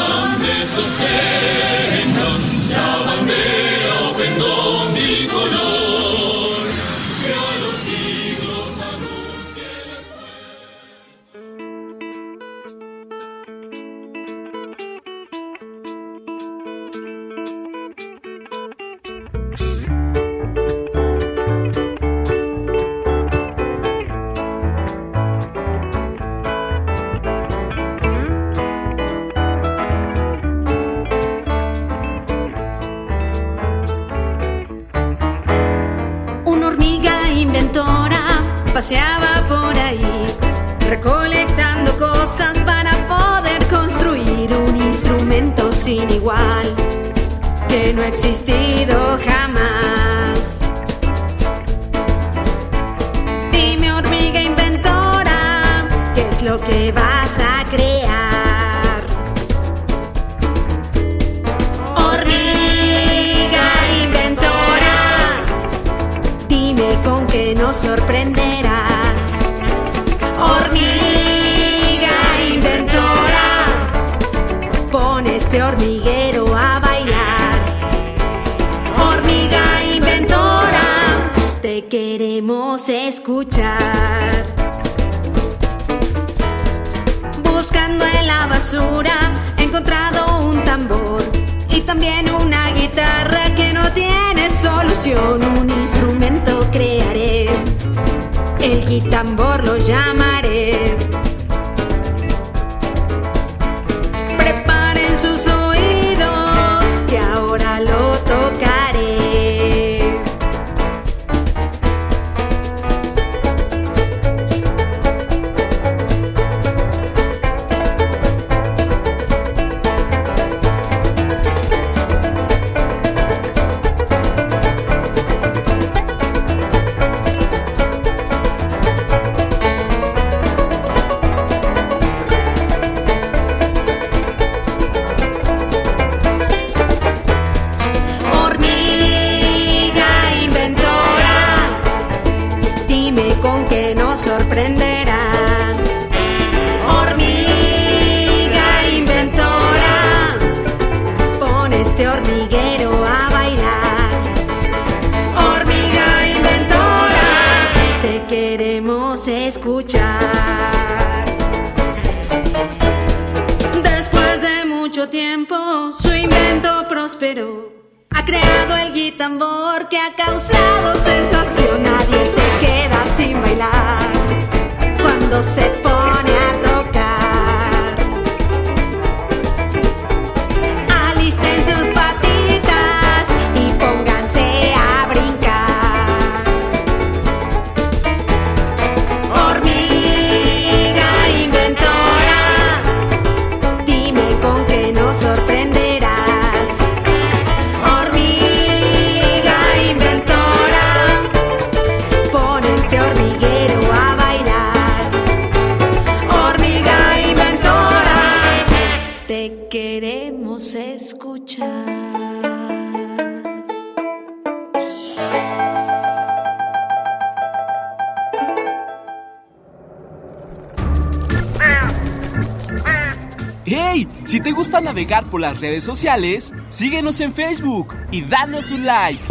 ¡Hey! 223.74 224.06
Si 224.24 224.38
te 224.38 224.52
gusta 224.52 224.82
navegar 224.82 225.30
por 225.30 225.40
las 225.40 225.58
redes 225.62 225.82
sociales, 225.82 226.52
síguenos 226.68 227.22
en 227.22 227.32
Facebook 227.32 227.96
y 228.10 228.20
danos 228.20 228.70
un 228.70 228.84
like. 228.84 229.24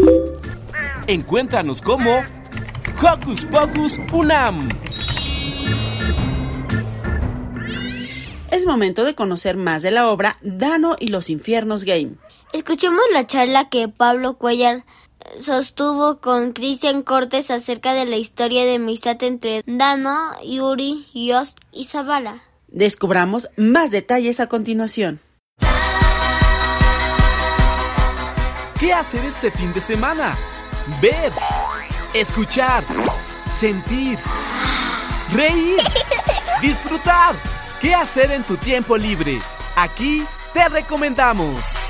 Encuéntranos 1.06 1.80
como 1.80 2.21
Hocus 2.99 3.45
Pocus 3.45 3.99
Unam. 4.12 4.67
Es 8.49 8.65
momento 8.65 9.04
de 9.04 9.13
conocer 9.13 9.58
más 9.58 9.84
de 9.84 9.91
la 9.91 10.10
obra 10.10 10.39
Dano 10.41 10.95
y 10.99 11.10
los 11.10 11.30
Infiernos 11.30 11.84
Game. 11.84 12.13
Escuchemos 12.51 13.04
la 13.13 13.27
charla 13.27 13.69
que 13.69 13.89
Pablo 13.89 14.39
Cuellar 14.39 14.86
sostuvo 15.39 16.19
con 16.19 16.51
Cristian 16.51 17.04
Cortes 17.04 17.51
acerca 17.51 17.93
de 17.93 18.08
la 18.08 18.17
historia 18.17 18.65
de 18.65 18.77
amistad 18.77 19.21
entre 19.21 19.62
Dano, 19.67 20.32
Yuri, 20.43 21.06
Yost 21.13 21.60
y 21.71 21.84
Zavala. 21.84 22.41
Descubramos 22.71 23.49
más 23.57 23.91
detalles 23.91 24.39
a 24.39 24.47
continuación. 24.47 25.19
¿Qué 28.79 28.93
hacer 28.93 29.25
este 29.25 29.51
fin 29.51 29.73
de 29.73 29.81
semana? 29.81 30.38
Ver, 31.01 31.34
escuchar, 32.13 32.84
sentir, 33.49 34.17
reír, 35.34 35.81
disfrutar. 36.62 37.36
¿Qué 37.81 37.93
hacer 37.93 38.31
en 38.31 38.43
tu 38.43 38.55
tiempo 38.55 38.95
libre? 38.97 39.39
Aquí 39.75 40.25
te 40.53 40.67
recomendamos. 40.69 41.80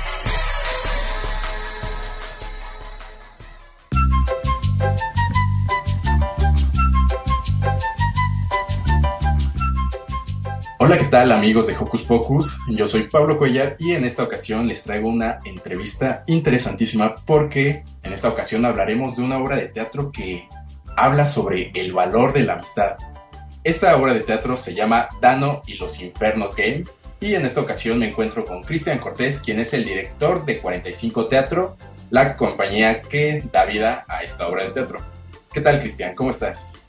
Hola, 10.84 10.98
¿qué 10.98 11.04
tal 11.04 11.30
amigos 11.30 11.68
de 11.68 11.76
Hocus 11.76 12.02
Pocus? 12.02 12.58
Yo 12.66 12.88
soy 12.88 13.04
Pablo 13.04 13.38
Cuellar 13.38 13.76
y 13.78 13.92
en 13.92 14.04
esta 14.04 14.24
ocasión 14.24 14.66
les 14.66 14.82
traigo 14.82 15.08
una 15.08 15.38
entrevista 15.44 16.24
interesantísima 16.26 17.14
porque 17.24 17.84
en 18.02 18.12
esta 18.12 18.28
ocasión 18.28 18.64
hablaremos 18.64 19.14
de 19.14 19.22
una 19.22 19.38
obra 19.38 19.54
de 19.54 19.68
teatro 19.68 20.10
que 20.10 20.48
habla 20.96 21.24
sobre 21.24 21.70
el 21.76 21.92
valor 21.92 22.32
de 22.32 22.42
la 22.42 22.54
amistad. 22.54 22.96
Esta 23.62 23.96
obra 23.96 24.12
de 24.12 24.22
teatro 24.22 24.56
se 24.56 24.74
llama 24.74 25.06
Dano 25.20 25.62
y 25.68 25.74
los 25.74 26.00
Infernos 26.00 26.56
Game 26.56 26.82
y 27.20 27.36
en 27.36 27.46
esta 27.46 27.60
ocasión 27.60 28.00
me 28.00 28.08
encuentro 28.08 28.44
con 28.44 28.64
Cristian 28.64 28.98
Cortés, 28.98 29.40
quien 29.40 29.60
es 29.60 29.72
el 29.74 29.84
director 29.84 30.44
de 30.44 30.58
45 30.58 31.28
Teatro, 31.28 31.76
la 32.10 32.36
compañía 32.36 33.02
que 33.02 33.40
da 33.52 33.66
vida 33.66 34.04
a 34.08 34.24
esta 34.24 34.48
obra 34.48 34.64
de 34.64 34.70
teatro. 34.70 34.98
¿Qué 35.52 35.60
tal 35.60 35.78
Cristian? 35.78 36.16
¿Cómo 36.16 36.30
estás? 36.30 36.81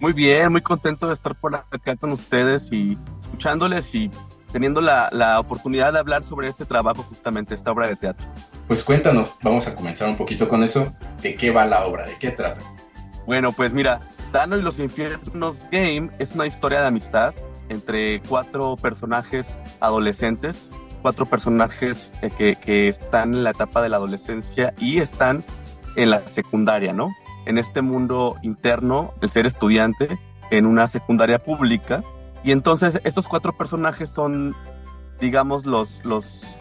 Muy 0.00 0.12
bien, 0.12 0.52
muy 0.52 0.60
contento 0.60 1.06
de 1.06 1.14
estar 1.14 1.34
por 1.34 1.54
acá 1.54 1.96
con 1.96 2.12
ustedes 2.12 2.70
y 2.72 2.98
escuchándoles 3.20 3.94
y 3.94 4.10
teniendo 4.52 4.80
la, 4.80 5.08
la, 5.12 5.40
oportunidad 5.40 5.92
de 5.92 5.98
hablar 5.98 6.22
sobre 6.22 6.48
este 6.48 6.64
trabajo, 6.64 7.02
justamente 7.02 7.54
esta 7.54 7.72
obra 7.72 7.88
de 7.88 7.96
teatro. 7.96 8.26
Pues 8.68 8.84
cuéntanos, 8.84 9.34
vamos 9.42 9.66
a 9.66 9.74
comenzar 9.74 10.08
un 10.08 10.16
poquito 10.16 10.48
con 10.48 10.62
eso. 10.62 10.94
¿De 11.20 11.34
qué 11.34 11.50
va 11.50 11.66
la 11.66 11.84
obra? 11.86 12.06
¿De 12.06 12.16
qué 12.18 12.30
trata? 12.30 12.60
Bueno, 13.26 13.52
pues 13.52 13.72
mira, 13.72 14.00
Dano 14.32 14.56
y 14.56 14.62
los 14.62 14.78
Infiernos 14.78 15.68
Game 15.70 16.10
es 16.18 16.34
una 16.34 16.46
historia 16.46 16.80
de 16.80 16.86
amistad 16.86 17.34
entre 17.68 18.20
cuatro 18.22 18.76
personajes 18.76 19.58
adolescentes, 19.80 20.70
cuatro 21.02 21.26
personajes 21.26 22.12
eh, 22.22 22.30
que, 22.30 22.56
que 22.56 22.88
están 22.88 23.34
en 23.34 23.44
la 23.44 23.50
etapa 23.50 23.82
de 23.82 23.88
la 23.88 23.96
adolescencia 23.96 24.74
y 24.78 24.98
están 24.98 25.44
en 25.96 26.10
la 26.10 26.26
secundaria, 26.28 26.92
¿no? 26.92 27.10
En 27.46 27.58
este 27.58 27.82
mundo 27.82 28.36
interno, 28.42 29.14
el 29.20 29.30
ser 29.30 29.46
estudiante 29.46 30.18
en 30.50 30.66
una 30.66 30.88
secundaria 30.88 31.42
pública. 31.42 32.02
Y 32.42 32.52
entonces 32.52 33.00
estos 33.04 33.28
cuatro 33.28 33.56
personajes 33.56 34.10
son, 34.10 34.54
digamos, 35.20 35.66
los, 35.66 36.04
los, 36.04 36.58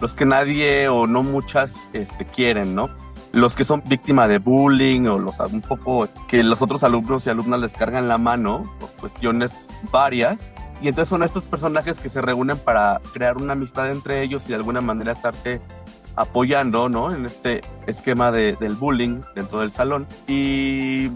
los 0.00 0.14
que 0.14 0.24
nadie 0.24 0.88
o 0.88 1.06
no 1.06 1.22
muchas 1.22 1.86
este, 1.92 2.26
quieren, 2.26 2.74
¿no? 2.74 2.90
Los 3.32 3.54
que 3.54 3.64
son 3.64 3.82
víctimas 3.86 4.28
de 4.28 4.38
bullying 4.38 5.06
o 5.06 5.18
los 5.18 5.38
un 5.38 5.60
poco 5.60 6.08
que 6.26 6.42
los 6.42 6.62
otros 6.62 6.82
alumnos 6.82 7.26
y 7.26 7.30
alumnas 7.30 7.60
les 7.60 7.72
cargan 7.74 8.08
la 8.08 8.18
mano 8.18 8.74
por 8.80 8.90
cuestiones 8.92 9.68
varias. 9.92 10.56
Y 10.82 10.88
entonces 10.88 11.10
son 11.10 11.22
estos 11.22 11.46
personajes 11.46 12.00
que 12.00 12.08
se 12.08 12.22
reúnen 12.22 12.58
para 12.58 13.00
crear 13.12 13.36
una 13.36 13.52
amistad 13.52 13.90
entre 13.90 14.22
ellos 14.22 14.44
y 14.46 14.48
de 14.48 14.54
alguna 14.56 14.80
manera 14.80 15.12
estarse 15.12 15.60
apoyando, 16.16 16.88
¿no? 16.88 17.14
En 17.14 17.24
este 17.24 17.62
esquema 17.86 18.30
de, 18.30 18.56
del 18.56 18.74
bullying 18.74 19.20
dentro 19.34 19.60
del 19.60 19.70
salón 19.70 20.06
y 20.26 21.10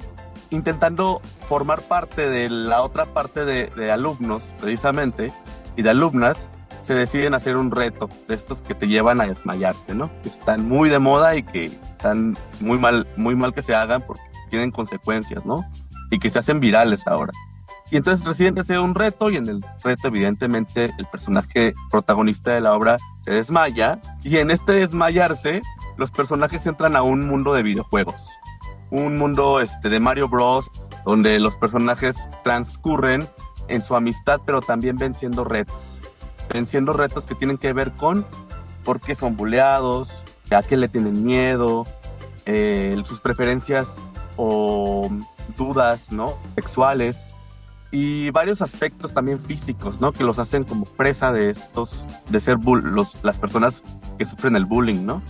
intentando 0.51 1.21
formar 1.47 1.83
parte 1.83 2.29
de 2.29 2.49
la 2.49 2.83
otra 2.83 3.07
parte 3.07 3.45
de, 3.45 3.67
de, 3.69 3.91
alumnos, 3.91 4.55
precisamente, 4.61 5.33
y 5.77 5.83
de 5.83 5.91
alumnas, 5.91 6.51
se 6.83 6.95
deciden 6.95 7.35
hacer 7.35 7.57
un 7.57 7.71
reto 7.71 8.09
de 8.29 8.35
estos 8.35 8.63
que 8.63 8.75
te 8.75 8.87
llevan 8.87 9.21
a 9.21 9.27
desmayarte, 9.27 9.95
¿no? 9.95 10.11
Que 10.23 10.29
están 10.29 10.69
muy 10.69 10.91
de 10.91 10.99
moda 10.99 11.35
y 11.35 11.43
que 11.43 11.67
están 11.67 12.37
muy 12.61 12.79
mal, 12.79 13.09
muy 13.17 13.35
mal 13.35 13.55
que 13.55 13.63
se 13.63 13.75
hagan 13.75 14.03
porque 14.03 14.23
tienen 14.51 14.71
consecuencias, 14.71 15.47
¿no? 15.47 15.65
Y 16.11 16.19
que 16.19 16.31
se 16.31 16.39
hacen 16.39 16.61
virales 16.61 17.07
ahora. 17.07 17.33
Y 17.91 17.97
entonces 17.97 18.25
reciben 18.25 18.57
ese 18.59 18.79
un 18.79 18.95
reto 18.95 19.31
y 19.31 19.37
en 19.37 19.49
el 19.49 19.65
reto 19.83 20.09
evidentemente 20.09 20.91
el 20.99 21.07
personaje 21.07 21.75
protagonista 21.91 22.53
de 22.53 22.61
la 22.61 22.75
obra 22.75 22.97
se 23.21 23.33
desmaya 23.33 24.01
y 24.23 24.39
en 24.39 24.51
este 24.51 24.73
desmayarse 24.73 25.63
los 25.97 26.11
personajes 26.11 26.67
entran 26.67 26.97
a 26.97 27.03
un 27.03 27.27
mundo 27.27 27.53
de 27.53 27.63
videojuegos. 27.63 28.29
Un 28.91 29.19
mundo 29.19 29.61
este, 29.61 29.89
de 29.89 30.01
Mario 30.01 30.29
Bros. 30.29 30.71
donde 31.05 31.39
los 31.39 31.57
personajes 31.59 32.29
transcurren 32.43 33.29
en 33.69 33.83
su 33.83 33.95
amistad 33.95 34.41
pero 34.45 34.61
también 34.61 34.97
venciendo 34.97 35.45
retos. 35.45 36.01
Venciendo 36.49 36.93
retos 36.93 37.27
que 37.27 37.35
tienen 37.35 37.59
que 37.59 37.73
ver 37.73 37.93
con 37.93 38.27
por 38.83 39.01
qué 39.01 39.15
son 39.15 39.37
buleados, 39.37 40.25
a 40.51 40.63
qué 40.63 40.77
le 40.77 40.89
tienen 40.89 41.25
miedo, 41.25 41.87
eh, 42.47 43.01
sus 43.07 43.21
preferencias 43.21 44.01
o 44.37 45.11
dudas, 45.57 46.13
¿no? 46.13 46.35
Sexuales 46.55 47.34
y 47.95 48.31
varios 48.31 48.61
aspectos 48.61 49.15
también 49.15 49.39
físicos, 49.39 50.01
¿no? 50.01 50.11
Que 50.11 50.25
los 50.25 50.41
hacen 50.41 50.65
como 50.65 50.85
presa 50.85 51.33
de 51.33 51.49
estos, 51.51 52.09
de 52.29 52.41
ser 52.41 52.59
los, 52.59 53.19
las 53.23 53.39
personas 53.39 53.85
que 54.19 54.27
sufren 54.27 54.57
el 54.57 54.67
bullying, 54.67 55.07
¿no? 55.07 55.23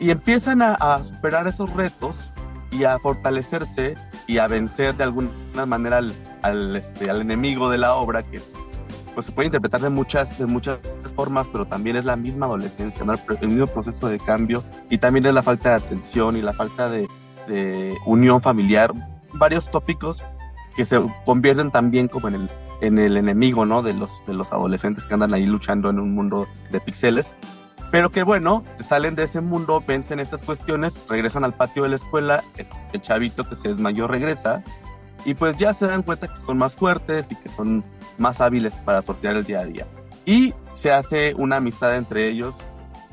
Y 0.00 0.10
empiezan 0.10 0.60
a, 0.60 1.02
superar 1.02 1.48
esos 1.48 1.72
retos 1.72 2.30
y 2.70 2.84
a 2.84 2.98
fortalecerse 2.98 3.94
y 4.26 4.36
a 4.36 4.48
vencer 4.48 4.94
de 4.98 5.04
alguna 5.04 5.30
manera 5.66 5.96
al, 5.96 6.14
al, 6.42 6.76
este, 6.76 7.08
al 7.08 7.22
enemigo 7.22 7.70
de 7.70 7.78
la 7.78 7.94
obra, 7.94 8.22
que 8.22 8.36
es, 8.36 8.52
pues 9.14 9.24
se 9.24 9.32
puede 9.32 9.46
interpretar 9.46 9.80
de 9.80 9.88
muchas, 9.88 10.38
de 10.38 10.44
muchas 10.44 10.80
formas, 11.16 11.48
pero 11.50 11.64
también 11.64 11.96
es 11.96 12.04
la 12.04 12.16
misma 12.16 12.44
adolescencia, 12.44 13.02
¿no? 13.06 13.14
el 13.40 13.48
mismo 13.48 13.66
proceso 13.66 14.08
de 14.08 14.18
cambio 14.18 14.62
y 14.90 14.98
también 14.98 15.24
es 15.24 15.32
la 15.32 15.42
falta 15.42 15.70
de 15.70 15.76
atención 15.76 16.36
y 16.36 16.42
la 16.42 16.52
falta 16.52 16.90
de, 16.90 17.08
de 17.48 17.96
unión 18.04 18.42
familiar, 18.42 18.92
varios 19.32 19.70
tópicos 19.70 20.22
que 20.76 20.84
se 20.84 21.00
convierten 21.24 21.70
también 21.70 22.08
como 22.08 22.28
en 22.28 22.34
el, 22.34 22.50
en 22.80 22.98
el 22.98 23.16
enemigo, 23.16 23.64
¿no? 23.64 23.82
De 23.82 23.92
los, 23.92 24.24
de 24.26 24.34
los 24.34 24.52
adolescentes 24.52 25.06
que 25.06 25.14
andan 25.14 25.34
ahí 25.34 25.46
luchando 25.46 25.90
en 25.90 25.98
un 25.98 26.14
mundo 26.14 26.46
de 26.70 26.80
píxeles. 26.80 27.34
Pero 27.90 28.10
que 28.10 28.24
bueno, 28.24 28.64
salen 28.80 29.14
de 29.14 29.22
ese 29.24 29.40
mundo, 29.40 29.82
vencen 29.86 30.18
estas 30.18 30.42
cuestiones, 30.42 31.00
regresan 31.08 31.44
al 31.44 31.54
patio 31.54 31.84
de 31.84 31.90
la 31.90 31.96
escuela, 31.96 32.42
el, 32.92 33.00
chavito 33.00 33.48
que 33.48 33.54
se 33.54 33.68
desmayó 33.68 34.08
regresa 34.08 34.64
y 35.24 35.34
pues 35.34 35.56
ya 35.56 35.72
se 35.74 35.86
dan 35.86 36.02
cuenta 36.02 36.26
que 36.26 36.40
son 36.40 36.58
más 36.58 36.74
fuertes 36.74 37.30
y 37.30 37.36
que 37.36 37.48
son 37.48 37.84
más 38.18 38.40
hábiles 38.40 38.74
para 38.74 39.00
sortear 39.00 39.36
el 39.36 39.44
día 39.44 39.60
a 39.60 39.64
día. 39.64 39.86
Y 40.26 40.54
se 40.72 40.90
hace 40.90 41.34
una 41.34 41.56
amistad 41.56 41.96
entre 41.96 42.28
ellos, 42.28 42.62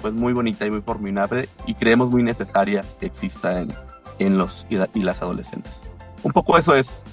pues 0.01 0.13
muy 0.13 0.33
bonita 0.33 0.65
y 0.65 0.71
muy 0.71 0.81
formidable 0.81 1.47
y 1.67 1.75
creemos 1.75 2.09
muy 2.09 2.23
necesaria 2.23 2.83
que 2.99 3.05
exista 3.05 3.59
en, 3.61 3.71
en 4.17 4.37
los 4.39 4.65
y 4.69 5.03
las 5.03 5.21
adolescentes. 5.21 5.83
Un 6.23 6.31
poco 6.31 6.57
eso 6.57 6.75
es 6.75 7.05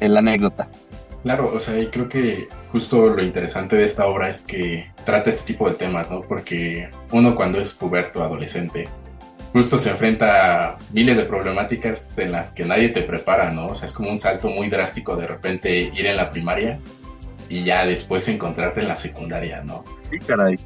la 0.00 0.20
anécdota. 0.20 0.68
Claro, 1.22 1.50
o 1.52 1.58
sea, 1.58 1.76
y 1.80 1.88
creo 1.88 2.08
que 2.08 2.48
justo 2.68 3.08
lo 3.08 3.20
interesante 3.20 3.74
de 3.74 3.84
esta 3.84 4.06
obra 4.06 4.28
es 4.28 4.42
que 4.42 4.92
trata 5.04 5.30
este 5.30 5.44
tipo 5.44 5.68
de 5.68 5.74
temas, 5.74 6.08
¿no? 6.10 6.20
Porque 6.20 6.88
uno 7.10 7.34
cuando 7.34 7.60
es 7.60 7.74
puberto, 7.74 8.22
adolescente, 8.22 8.88
justo 9.52 9.76
se 9.76 9.90
enfrenta 9.90 10.74
a 10.74 10.78
miles 10.92 11.16
de 11.16 11.24
problemáticas 11.24 12.16
en 12.18 12.30
las 12.30 12.52
que 12.52 12.64
nadie 12.64 12.90
te 12.90 13.02
prepara, 13.02 13.50
¿no? 13.50 13.68
O 13.68 13.74
sea, 13.74 13.86
es 13.86 13.92
como 13.92 14.10
un 14.10 14.18
salto 14.18 14.48
muy 14.50 14.68
drástico 14.68 15.16
de 15.16 15.26
repente 15.26 15.76
ir 15.76 16.06
en 16.06 16.16
la 16.16 16.30
primaria 16.30 16.78
y 17.48 17.64
ya 17.64 17.84
después 17.84 18.28
encontrarte 18.28 18.82
en 18.82 18.88
la 18.88 18.96
secundaria, 18.96 19.62
¿no? 19.62 19.82
Sí, 20.10 20.18
caray. 20.20 20.56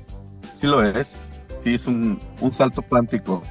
Sí 0.55 0.67
lo 0.67 0.83
es. 0.83 1.33
Sí, 1.59 1.75
es 1.75 1.87
un, 1.87 2.19
un 2.41 2.53
salto 2.53 2.83
cuántico. 2.83 3.43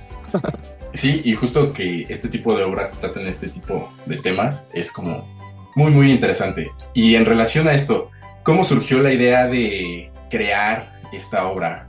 sí, 0.93 1.21
y 1.23 1.33
justo 1.33 1.73
que 1.73 2.05
este 2.09 2.27
tipo 2.27 2.55
de 2.55 2.65
obras 2.65 2.91
traten 2.93 3.25
este 3.25 3.47
tipo 3.47 3.91
de 4.05 4.17
temas 4.17 4.67
es 4.73 4.91
como 4.91 5.38
muy, 5.79 5.91
muy 5.91 6.11
interesante. 6.11 6.71
Y 6.93 7.15
en 7.15 7.25
relación 7.25 7.67
a 7.69 7.73
esto, 7.73 8.11
¿cómo 8.43 8.65
surgió 8.65 8.99
la 8.99 9.13
idea 9.13 9.47
de 9.47 10.11
crear 10.29 10.99
esta 11.13 11.47
obra? 11.47 11.87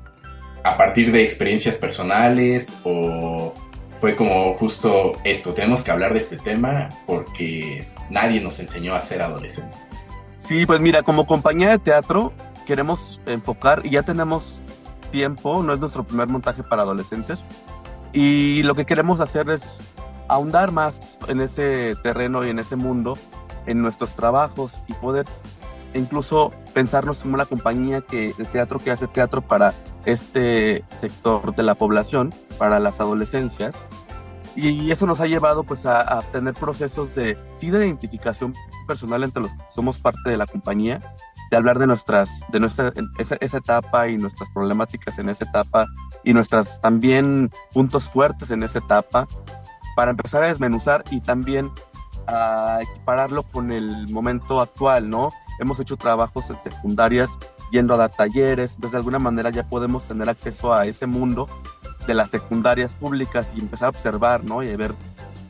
¿A 0.63 0.77
partir 0.77 1.11
de 1.11 1.25
experiencias 1.25 1.77
personales 1.77 2.79
o 2.85 3.53
fue 4.01 4.15
como 4.15 4.55
justo 4.55 5.15
esto, 5.25 5.53
tenemos 5.55 5.83
que 5.83 5.91
hablar 5.91 6.13
de 6.13 6.21
este 6.21 6.37
tema 6.37 6.89
porque 7.05 7.89
nadie 8.11 8.41
nos 8.41 8.61
enseñó 8.61 8.95
a 8.95 9.01
ser 9.01 9.23
adolescentes? 9.23 9.81
Sí, 10.39 10.67
pues 10.67 10.81
mira, 10.81 11.03
como 11.03 11.27
compañía 11.27 11.71
de 11.71 11.79
teatro 11.79 12.33
queremos 12.67 13.21
enfocar 13.27 13.83
y 13.85 13.91
ya 13.91 14.05
tenemos 14.05 14.63
tiempo, 15.11 15.65
no 15.65 15.75
es 15.75 15.81
nuestro 15.81 16.05
primer 16.05 16.29
montaje 16.29 16.63
para 16.63 16.83
adolescentes 16.83 17.45
y 18.13 18.63
lo 18.63 18.77
que 18.77 18.87
queremos 18.87 19.19
hacer 19.19 19.51
es 19.51 19.83
ahondar 20.29 20.71
más 20.71 21.19
en 21.27 21.41
ese 21.41 21.97
terreno 22.05 22.47
y 22.47 22.51
en 22.51 22.61
ese 22.61 22.77
mundo 22.77 23.19
en 23.71 23.83
nuestros 23.83 24.15
trabajos 24.15 24.81
y 24.89 24.95
poder 24.95 25.27
incluso 25.95 26.53
pensarnos 26.73 27.23
como 27.23 27.35
una 27.35 27.47
compañía 27.47 28.01
que 28.01 28.35
el 28.39 28.47
teatro 28.47 28.79
que 28.79 28.91
hace 28.91 29.09
teatro 29.09 29.43
para 29.43 29.75
este 30.05 30.85
sector 30.87 31.55
de 31.55 31.63
la 31.63 31.75
población, 31.75 32.33
para 32.59 32.79
las 32.79 33.01
adolescencias. 33.01 33.85
Y 34.57 34.91
eso 34.91 35.07
nos 35.07 35.21
ha 35.21 35.27
llevado 35.27 35.63
pues 35.65 35.87
a, 35.87 36.23
tener 36.33 36.55
procesos 36.55 37.15
de, 37.15 37.39
sí, 37.55 37.71
de 37.71 37.87
identificación 37.87 38.53
personal 38.87 39.23
entre 39.23 39.43
los 39.43 39.55
que 39.55 39.63
somos 39.69 40.01
parte 40.01 40.31
de 40.31 40.37
la 40.37 40.47
compañía, 40.47 41.15
de 41.51 41.57
hablar 41.57 41.79
de 41.79 41.87
nuestras, 41.87 42.45
de 42.49 42.61
nuestra, 42.61 42.93
esa, 43.19 43.37
esa 43.41 43.59
etapa 43.59 44.09
y 44.09 44.17
nuestras 44.17 44.51
problemáticas 44.51 45.19
en 45.19 45.29
esa 45.29 45.45
etapa 45.45 45.87
y 46.25 46.33
nuestras 46.33 46.81
también 46.81 47.51
puntos 47.73 48.09
fuertes 48.09 48.51
en 48.51 48.63
esa 48.63 48.81
etapa, 48.81 49.29
para 49.95 50.11
empezar 50.11 50.43
a 50.45 50.49
desmenuzar 50.49 51.05
y 51.11 51.21
también 51.21 51.71
a 52.31 52.83
equipararlo 52.83 53.43
con 53.43 53.73
el 53.73 54.09
momento 54.09 54.61
actual, 54.61 55.11
¿no? 55.11 55.31
Hemos 55.59 55.81
hecho 55.81 55.97
trabajos 55.97 56.49
en 56.51 56.59
secundarias 56.59 57.39
yendo 57.71 57.95
a 57.95 57.97
dar 57.97 58.11
talleres, 58.11 58.81
de 58.81 58.97
alguna 58.97 59.19
manera 59.19 59.51
ya 59.51 59.69
podemos 59.69 60.07
tener 60.09 60.29
acceso 60.29 60.73
a 60.73 60.87
ese 60.87 61.07
mundo 61.07 61.49
de 62.07 62.15
las 62.15 62.31
secundarias 62.31 62.97
públicas 62.97 63.53
y 63.55 63.61
empezar 63.61 63.87
a 63.87 63.91
observar, 63.91 64.45
¿no? 64.45 64.63
Y 64.63 64.75
ver 64.75 64.95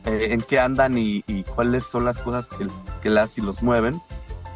eh, 0.05 0.27
en 0.31 0.41
qué 0.41 0.59
andan 0.59 0.97
y, 0.97 1.23
cuáles 1.55 1.85
son 1.85 2.05
las 2.05 2.17
cosas 2.19 2.49
que, 2.49 2.67
que 3.01 3.09
las 3.09 3.37
y 3.37 3.41
los 3.41 3.63
mueven. 3.63 4.01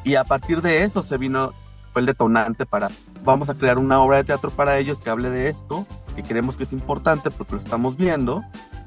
Y 0.03 0.15
a 0.15 0.23
partir 0.23 0.61
de 0.61 0.83
eso 0.83 1.01
se 1.01 1.17
vino, 1.17 1.53
fue 1.93 2.01
el 2.01 2.05
detonante 2.05 2.65
para, 2.65 2.89
vamos 3.25 3.49
a 3.49 3.55
crear 3.55 3.77
una 3.77 3.99
obra 3.99 4.17
de 4.17 4.23
teatro 4.23 4.51
para 4.51 4.77
ellos 4.77 5.01
que 5.01 5.09
hable 5.09 5.29
de 5.29 5.49
esto, 5.49 5.85
que 6.15 6.23
creemos 6.23 6.55
que 6.55 6.63
es 6.63 6.71
importante 6.71 7.31
porque 7.31 7.53
lo 7.53 7.59
estamos 7.59 7.97
viendo, 7.97 8.43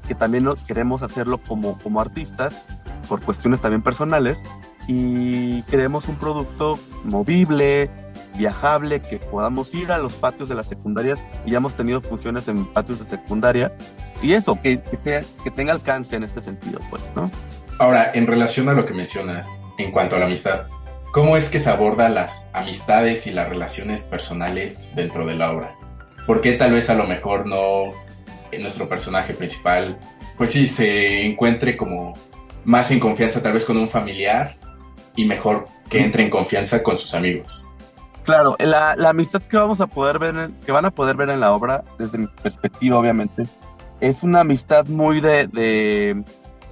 que 0.07 0.15
también 0.15 0.47
queremos 0.65 1.03
hacerlo 1.03 1.39
como, 1.45 1.77
como 1.79 2.01
artistas 2.01 2.65
por 3.07 3.21
cuestiones 3.21 3.61
también 3.61 3.81
personales 3.81 4.43
y 4.87 5.61
queremos 5.63 6.07
un 6.07 6.15
producto 6.15 6.79
movible, 7.03 7.91
viajable, 8.37 9.01
que 9.01 9.17
podamos 9.17 9.73
ir 9.75 9.91
a 9.91 9.97
los 9.97 10.15
patios 10.15 10.49
de 10.49 10.55
las 10.55 10.67
secundarias 10.67 11.23
y 11.45 11.51
ya 11.51 11.57
hemos 11.57 11.75
tenido 11.75 12.01
funciones 12.01 12.47
en 12.47 12.65
patios 12.71 12.99
de 12.99 13.05
secundaria 13.05 13.75
y 14.21 14.33
eso, 14.33 14.59
que, 14.59 14.81
sea, 14.97 15.23
que 15.43 15.51
tenga 15.51 15.73
alcance 15.73 16.15
en 16.15 16.23
este 16.23 16.41
sentido, 16.41 16.79
pues, 16.89 17.11
¿no? 17.15 17.29
Ahora, 17.79 18.11
en 18.13 18.27
relación 18.27 18.67
a 18.67 18.73
lo 18.73 18.85
que 18.85 18.93
mencionas 18.93 19.61
en 19.77 19.91
cuanto 19.91 20.15
a 20.15 20.19
la 20.19 20.25
amistad, 20.25 20.67
¿cómo 21.11 21.37
es 21.37 21.49
que 21.49 21.59
se 21.59 21.69
aborda 21.69 22.09
las 22.09 22.47
amistades 22.53 23.27
y 23.27 23.31
las 23.31 23.49
relaciones 23.49 24.03
personales 24.03 24.91
dentro 24.95 25.25
de 25.25 25.35
la 25.35 25.51
obra? 25.51 25.75
¿Por 26.25 26.41
qué 26.41 26.53
tal 26.53 26.73
vez 26.73 26.89
a 26.89 26.95
lo 26.95 27.05
mejor 27.05 27.45
no 27.45 27.93
nuestro 28.57 28.89
personaje 28.89 29.33
principal, 29.33 29.97
pues 30.37 30.51
sí, 30.51 30.67
se 30.67 31.25
encuentre 31.25 31.77
como 31.77 32.13
más 32.65 32.91
en 32.91 32.99
confianza 32.99 33.41
tal 33.41 33.53
vez 33.53 33.65
con 33.65 33.77
un 33.77 33.89
familiar 33.89 34.57
y 35.15 35.25
mejor 35.25 35.65
que 35.89 35.99
entre 35.99 36.23
en 36.23 36.29
confianza 36.29 36.81
con 36.81 36.97
sus 36.97 37.13
amigos. 37.13 37.65
Claro, 38.23 38.55
la, 38.59 38.95
la 38.95 39.09
amistad 39.09 39.41
que 39.41 39.57
vamos 39.57 39.81
a 39.81 39.87
poder 39.87 40.19
ver, 40.19 40.51
que 40.65 40.71
van 40.71 40.85
a 40.85 40.91
poder 40.91 41.15
ver 41.15 41.29
en 41.29 41.39
la 41.39 41.51
obra, 41.51 41.83
desde 41.97 42.17
mi 42.17 42.27
perspectiva 42.27 42.97
obviamente, 42.97 43.43
es 44.01 44.23
una 44.23 44.41
amistad 44.41 44.85
muy 44.87 45.19
de, 45.19 45.47
de, 45.47 46.23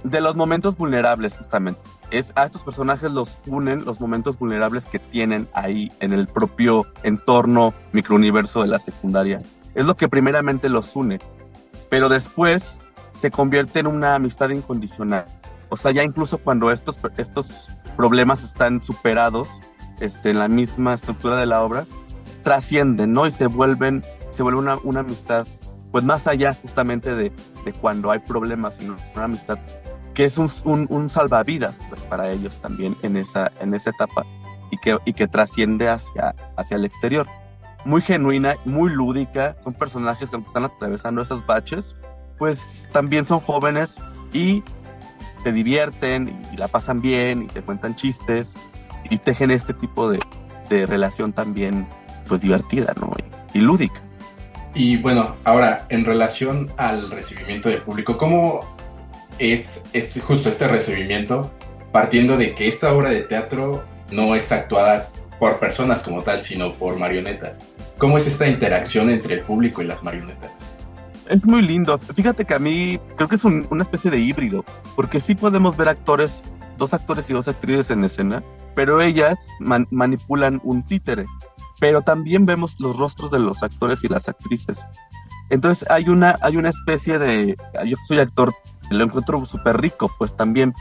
de 0.04 0.20
los 0.20 0.36
momentos 0.36 0.76
vulnerables 0.76 1.36
justamente. 1.36 1.80
Es, 2.10 2.32
a 2.36 2.44
estos 2.44 2.64
personajes 2.64 3.12
los 3.12 3.38
unen 3.46 3.84
los 3.84 4.00
momentos 4.00 4.38
vulnerables 4.38 4.86
que 4.86 4.98
tienen 4.98 5.48
ahí 5.52 5.92
en 6.00 6.12
el 6.12 6.26
propio 6.26 6.86
entorno 7.02 7.74
microuniverso 7.92 8.62
de 8.62 8.68
la 8.68 8.78
secundaria. 8.78 9.42
Es 9.74 9.86
lo 9.86 9.94
que 9.96 10.08
primeramente 10.08 10.68
los 10.68 10.96
une, 10.96 11.20
pero 11.90 12.08
después 12.08 12.82
se 13.12 13.30
convierte 13.30 13.80
en 13.80 13.86
una 13.86 14.14
amistad 14.14 14.50
incondicional 14.50 15.26
o 15.70 15.76
sea, 15.76 15.90
ya 15.90 16.02
incluso 16.02 16.38
cuando 16.38 16.70
estos, 16.70 16.98
estos 17.16 17.70
problemas 17.96 18.42
están 18.42 18.80
superados 18.82 19.60
este, 20.00 20.30
en 20.30 20.38
la 20.38 20.48
misma 20.48 20.94
estructura 20.94 21.36
de 21.36 21.46
la 21.46 21.62
obra, 21.62 21.86
trascienden, 22.42 23.12
¿no? 23.12 23.26
Y 23.26 23.32
se 23.32 23.46
vuelven, 23.46 24.02
se 24.30 24.42
vuelve 24.42 24.58
una, 24.58 24.78
una 24.82 25.00
amistad, 25.00 25.46
pues 25.92 26.04
más 26.04 26.26
allá 26.26 26.54
justamente 26.54 27.14
de, 27.14 27.32
de, 27.64 27.72
cuando 27.72 28.10
hay 28.10 28.20
problemas, 28.20 28.76
sino 28.76 28.96
una 29.14 29.24
amistad 29.24 29.58
que 30.18 30.24
es 30.24 30.36
un, 30.36 30.50
un, 30.64 30.88
un, 30.90 31.08
salvavidas, 31.08 31.78
pues 31.88 32.02
para 32.02 32.32
ellos 32.32 32.58
también 32.58 32.96
en 33.02 33.16
esa, 33.16 33.52
en 33.60 33.72
esa 33.72 33.90
etapa 33.90 34.26
y 34.68 34.76
que, 34.78 34.98
y 35.04 35.12
que 35.12 35.28
trasciende 35.28 35.88
hacia, 35.88 36.34
hacia 36.56 36.76
el 36.76 36.84
exterior. 36.84 37.28
Muy 37.84 38.02
genuina, 38.02 38.56
muy 38.64 38.90
lúdica, 38.90 39.56
son 39.60 39.74
personajes 39.74 40.28
que 40.30 40.36
están 40.38 40.64
atravesando 40.64 41.22
esos 41.22 41.46
baches, 41.46 41.94
pues 42.36 42.90
también 42.92 43.24
son 43.24 43.38
jóvenes 43.38 44.00
y 44.32 44.64
se 45.40 45.52
divierten 45.52 46.42
y 46.52 46.56
la 46.56 46.66
pasan 46.66 47.00
bien 47.00 47.44
y 47.44 47.48
se 47.48 47.62
cuentan 47.62 47.94
chistes 47.94 48.56
y 49.08 49.18
tejen 49.18 49.52
este 49.52 49.72
tipo 49.72 50.10
de, 50.10 50.18
de 50.68 50.84
relación 50.86 51.32
también 51.32 51.86
pues 52.26 52.40
divertida, 52.40 52.92
¿no? 53.00 53.12
Y, 53.54 53.60
lúdica. 53.60 54.00
Y 54.74 54.96
bueno, 54.96 55.36
ahora, 55.44 55.86
en 55.90 56.04
relación 56.04 56.72
al 56.76 57.08
recibimiento 57.08 57.68
del 57.68 57.82
público, 57.82 58.18
¿cómo 58.18 58.77
es 59.38 59.84
este, 59.92 60.20
justo 60.20 60.48
este 60.48 60.68
recibimiento 60.68 61.50
partiendo 61.92 62.36
de 62.36 62.54
que 62.54 62.68
esta 62.68 62.92
obra 62.92 63.10
de 63.10 63.22
teatro 63.22 63.84
no 64.10 64.34
es 64.34 64.52
actuada 64.52 65.10
por 65.38 65.58
personas 65.58 66.02
como 66.02 66.22
tal, 66.22 66.40
sino 66.42 66.74
por 66.74 66.98
marionetas? 66.98 67.58
¿Cómo 67.96 68.18
es 68.18 68.26
esta 68.26 68.46
interacción 68.46 69.10
entre 69.10 69.34
el 69.34 69.40
público 69.42 69.82
y 69.82 69.86
las 69.86 70.02
marionetas? 70.02 70.50
Es 71.28 71.44
muy 71.44 71.62
lindo. 71.62 71.98
Fíjate 71.98 72.44
que 72.44 72.54
a 72.54 72.58
mí 72.58 72.98
creo 73.16 73.28
que 73.28 73.36
es 73.36 73.44
una 73.44 73.82
especie 73.82 74.10
de 74.10 74.18
híbrido, 74.18 74.64
porque 74.96 75.20
sí 75.20 75.34
podemos 75.34 75.76
ver 75.76 75.88
actores, 75.88 76.42
dos 76.76 76.94
actores 76.94 77.28
y 77.28 77.32
dos 77.32 77.48
actrices 77.48 77.90
en 77.90 78.04
escena, 78.04 78.42
pero 78.74 79.00
ellas 79.00 79.48
manipulan 79.60 80.60
un 80.62 80.86
títere 80.86 81.26
pero 81.78 82.02
también 82.02 82.44
vemos 82.44 82.76
los 82.80 82.96
rostros 82.96 83.30
de 83.30 83.38
los 83.38 83.62
actores 83.62 84.02
y 84.04 84.08
las 84.08 84.28
actrices. 84.28 84.84
Entonces 85.50 85.88
hay 85.90 86.08
una, 86.08 86.36
hay 86.42 86.56
una 86.56 86.68
especie 86.68 87.18
de, 87.18 87.56
yo 87.86 87.96
soy 88.06 88.18
actor, 88.18 88.54
lo 88.90 89.04
encuentro 89.04 89.44
súper 89.44 89.80
rico, 89.80 90.10
pues 90.18 90.36
también, 90.36 90.74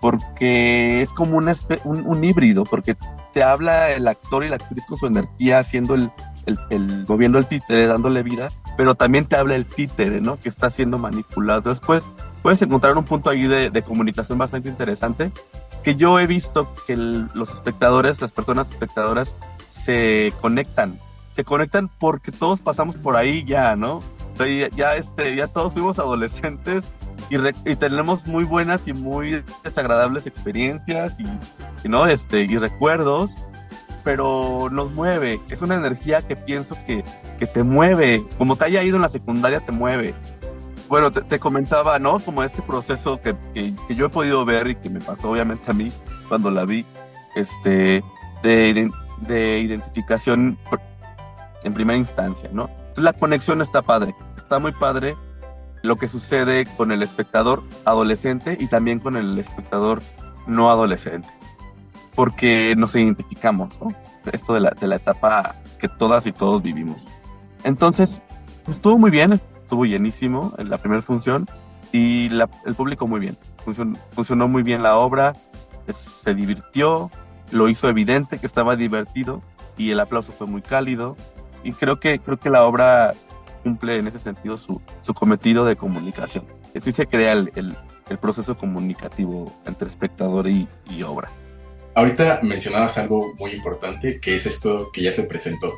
porque 0.00 1.02
es 1.02 1.10
como 1.12 1.36
una 1.36 1.54
un, 1.84 2.06
un, 2.06 2.24
híbrido, 2.24 2.64
porque 2.64 2.96
te 3.32 3.42
habla 3.42 3.90
el 3.90 4.06
actor 4.08 4.44
y 4.44 4.48
la 4.48 4.56
actriz 4.56 4.84
con 4.86 4.98
su 4.98 5.06
energía 5.06 5.58
haciendo 5.58 5.94
el, 5.94 6.10
el, 6.46 6.58
el, 6.70 7.04
moviendo 7.08 7.38
el 7.38 7.46
títere, 7.46 7.86
dándole 7.86 8.22
vida, 8.22 8.50
pero 8.76 8.94
también 8.94 9.26
te 9.26 9.36
habla 9.36 9.54
el 9.54 9.66
títere, 9.66 10.20
¿no? 10.20 10.38
Que 10.40 10.48
está 10.48 10.70
siendo 10.70 10.98
manipulado. 10.98 11.70
Después 11.70 12.02
puedes 12.42 12.60
encontrar 12.62 12.96
un 12.96 13.04
punto 13.04 13.30
ahí 13.30 13.46
de, 13.46 13.70
de 13.70 13.82
comunicación 13.82 14.38
bastante 14.38 14.68
interesante, 14.68 15.30
que 15.82 15.96
yo 15.96 16.18
he 16.18 16.26
visto 16.26 16.72
que 16.86 16.96
los 16.96 17.52
espectadores, 17.52 18.20
las 18.20 18.32
personas 18.32 18.70
espectadoras, 18.70 19.34
se 19.68 20.32
conectan. 20.40 21.00
Se 21.30 21.44
conectan 21.44 21.88
porque 21.98 22.30
todos 22.30 22.60
pasamos 22.60 22.96
por 22.96 23.16
ahí 23.16 23.44
ya, 23.44 23.74
¿no? 23.74 24.02
O 24.38 24.44
ya, 24.44 24.96
este, 24.96 25.36
ya 25.36 25.46
todos 25.46 25.72
fuimos 25.74 25.98
adolescentes 25.98 26.92
y, 27.30 27.76
tenemos 27.76 28.26
muy 28.26 28.44
buenas 28.44 28.88
y 28.88 28.92
muy 28.92 29.44
desagradables 29.64 30.26
experiencias 30.26 31.18
y, 31.20 31.88
¿no? 31.88 32.06
este, 32.06 32.42
y 32.42 32.58
recuerdos, 32.58 33.36
pero 34.04 34.68
nos 34.70 34.92
mueve. 34.92 35.40
Es 35.48 35.62
una 35.62 35.76
energía 35.76 36.22
que 36.22 36.36
pienso 36.36 36.76
que, 36.86 37.04
que 37.38 37.46
te 37.46 37.62
mueve. 37.62 38.24
Como 38.38 38.56
te 38.56 38.64
haya 38.64 38.82
ido 38.82 38.96
en 38.96 39.02
la 39.02 39.08
secundaria, 39.08 39.60
te 39.60 39.72
mueve. 39.72 40.14
Bueno, 40.88 41.10
te, 41.10 41.38
comentaba, 41.38 41.98
¿no? 41.98 42.20
Como 42.20 42.42
este 42.42 42.60
proceso 42.60 43.20
que, 43.22 43.34
que, 43.54 43.72
que, 43.88 43.94
yo 43.94 44.06
he 44.06 44.10
podido 44.10 44.44
ver 44.44 44.66
y 44.68 44.74
que 44.74 44.90
me 44.90 45.00
pasó 45.00 45.30
obviamente 45.30 45.70
a 45.70 45.74
mí 45.74 45.90
cuando 46.28 46.50
la 46.50 46.66
vi, 46.66 46.84
este, 47.34 48.04
de, 48.42 48.90
de 49.26 49.58
identificación 49.60 50.58
en 51.64 51.74
primera 51.74 51.98
instancia, 51.98 52.50
¿no? 52.52 52.68
Entonces 52.78 53.04
la 53.04 53.14
conexión 53.14 53.62
está 53.62 53.80
padre, 53.80 54.14
está 54.36 54.58
muy 54.58 54.72
padre 54.72 55.16
lo 55.82 55.96
que 55.96 56.08
sucede 56.08 56.66
con 56.76 56.92
el 56.92 57.02
espectador 57.02 57.62
adolescente 57.84 58.56
y 58.58 58.68
también 58.68 58.98
con 58.98 59.16
el 59.16 59.38
espectador 59.38 60.02
no 60.46 60.70
adolescente, 60.70 61.28
porque 62.14 62.74
nos 62.76 62.94
identificamos, 62.94 63.80
¿no? 63.80 63.88
Esto 64.32 64.54
de 64.54 64.60
la, 64.60 64.70
de 64.70 64.86
la 64.86 64.96
etapa 64.96 65.56
que 65.78 65.88
todas 65.88 66.26
y 66.26 66.32
todos 66.32 66.62
vivimos. 66.62 67.08
Entonces, 67.64 68.22
estuvo 68.68 68.98
muy 68.98 69.10
bien, 69.10 69.32
estuvo 69.32 69.84
llenísimo 69.84 70.54
en 70.58 70.70
la 70.70 70.78
primera 70.78 71.02
función 71.02 71.46
y 71.92 72.30
el 72.64 72.74
público 72.74 73.06
muy 73.06 73.20
bien. 73.20 73.36
Funcionó, 73.64 73.98
funcionó 74.12 74.48
muy 74.48 74.62
bien 74.62 74.82
la 74.82 74.96
obra, 74.96 75.34
se 75.92 76.34
divirtió, 76.34 77.10
lo 77.50 77.68
hizo 77.68 77.88
evidente 77.88 78.38
que 78.38 78.46
estaba 78.46 78.76
divertido 78.76 79.42
y 79.76 79.90
el 79.90 80.00
aplauso 80.00 80.32
fue 80.32 80.46
muy 80.46 80.62
cálido 80.62 81.16
y 81.64 81.72
creo 81.72 82.00
que, 82.00 82.18
creo 82.18 82.38
que 82.38 82.50
la 82.50 82.64
obra 82.64 83.14
cumple 83.62 83.98
en 83.98 84.06
ese 84.06 84.18
sentido 84.18 84.58
su, 84.58 84.80
su 85.00 85.14
cometido 85.14 85.64
de 85.64 85.76
comunicación. 85.76 86.44
Así 86.74 86.92
se 86.92 87.06
crea 87.06 87.32
el, 87.32 87.52
el, 87.54 87.76
proceso 88.18 88.58
comunicativo 88.58 89.50
entre 89.64 89.88
espectador 89.88 90.46
y, 90.46 90.68
y 90.90 91.02
obra. 91.02 91.30
Ahorita 91.94 92.40
mencionabas 92.42 92.98
algo 92.98 93.32
muy 93.38 93.52
importante, 93.52 94.20
que 94.20 94.34
es 94.34 94.44
esto 94.44 94.90
que 94.92 95.02
ya 95.02 95.10
se 95.10 95.22
presentó. 95.24 95.72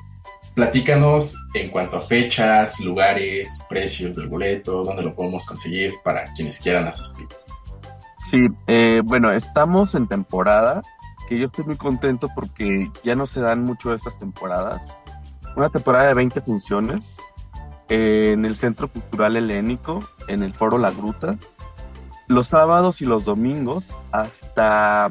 Platícanos 0.55 1.37
en 1.55 1.71
cuanto 1.71 1.97
a 1.97 2.01
fechas, 2.01 2.81
lugares, 2.81 3.61
precios 3.69 4.17
del 4.17 4.29
boleto, 4.29 4.83
dónde 4.85 5.03
lo 5.03 5.15
podemos 5.15 5.47
conseguir 5.47 5.95
para 6.03 6.25
quienes 6.33 6.61
quieran 6.61 6.87
asistir. 6.87 7.27
Sí, 8.25 8.47
eh, 8.67 9.01
bueno, 9.05 9.33
estamos 9.33 9.95
en 9.95 10.09
temporada 10.09 10.83
que 11.29 11.39
yo 11.39 11.47
estoy 11.47 11.65
muy 11.65 11.77
contento 11.77 12.29
porque 12.35 12.91
ya 13.03 13.15
no 13.15 13.27
se 13.27 13.41
dan 13.41 13.65
mucho 13.65 13.93
estas 13.93 14.19
temporadas. 14.19 14.97
Una 15.57 15.71
temporada 15.71 16.09
de 16.09 16.15
20 16.15 16.41
funciones 16.41 17.19
en 17.89 18.45
el 18.45 18.57
Centro 18.57 18.89
Cultural 18.89 19.37
Helénico, 19.37 20.09
en 20.29 20.43
el 20.43 20.55
Foro 20.55 20.79
La 20.79 20.91
Gruta, 20.91 21.37
los 22.27 22.49
sábados 22.49 23.03
y 23.03 23.05
los 23.05 23.25
domingos 23.25 23.97
hasta 24.11 25.11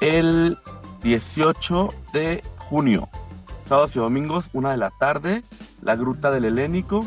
el 0.00 0.58
18 1.02 1.92
de 2.12 2.42
junio. 2.58 3.08
Sábados 3.64 3.96
y 3.96 3.98
domingos, 3.98 4.50
una 4.52 4.70
de 4.70 4.76
la 4.76 4.90
tarde, 4.90 5.42
la 5.82 5.96
Gruta 5.96 6.30
del 6.30 6.44
Helénico. 6.44 7.04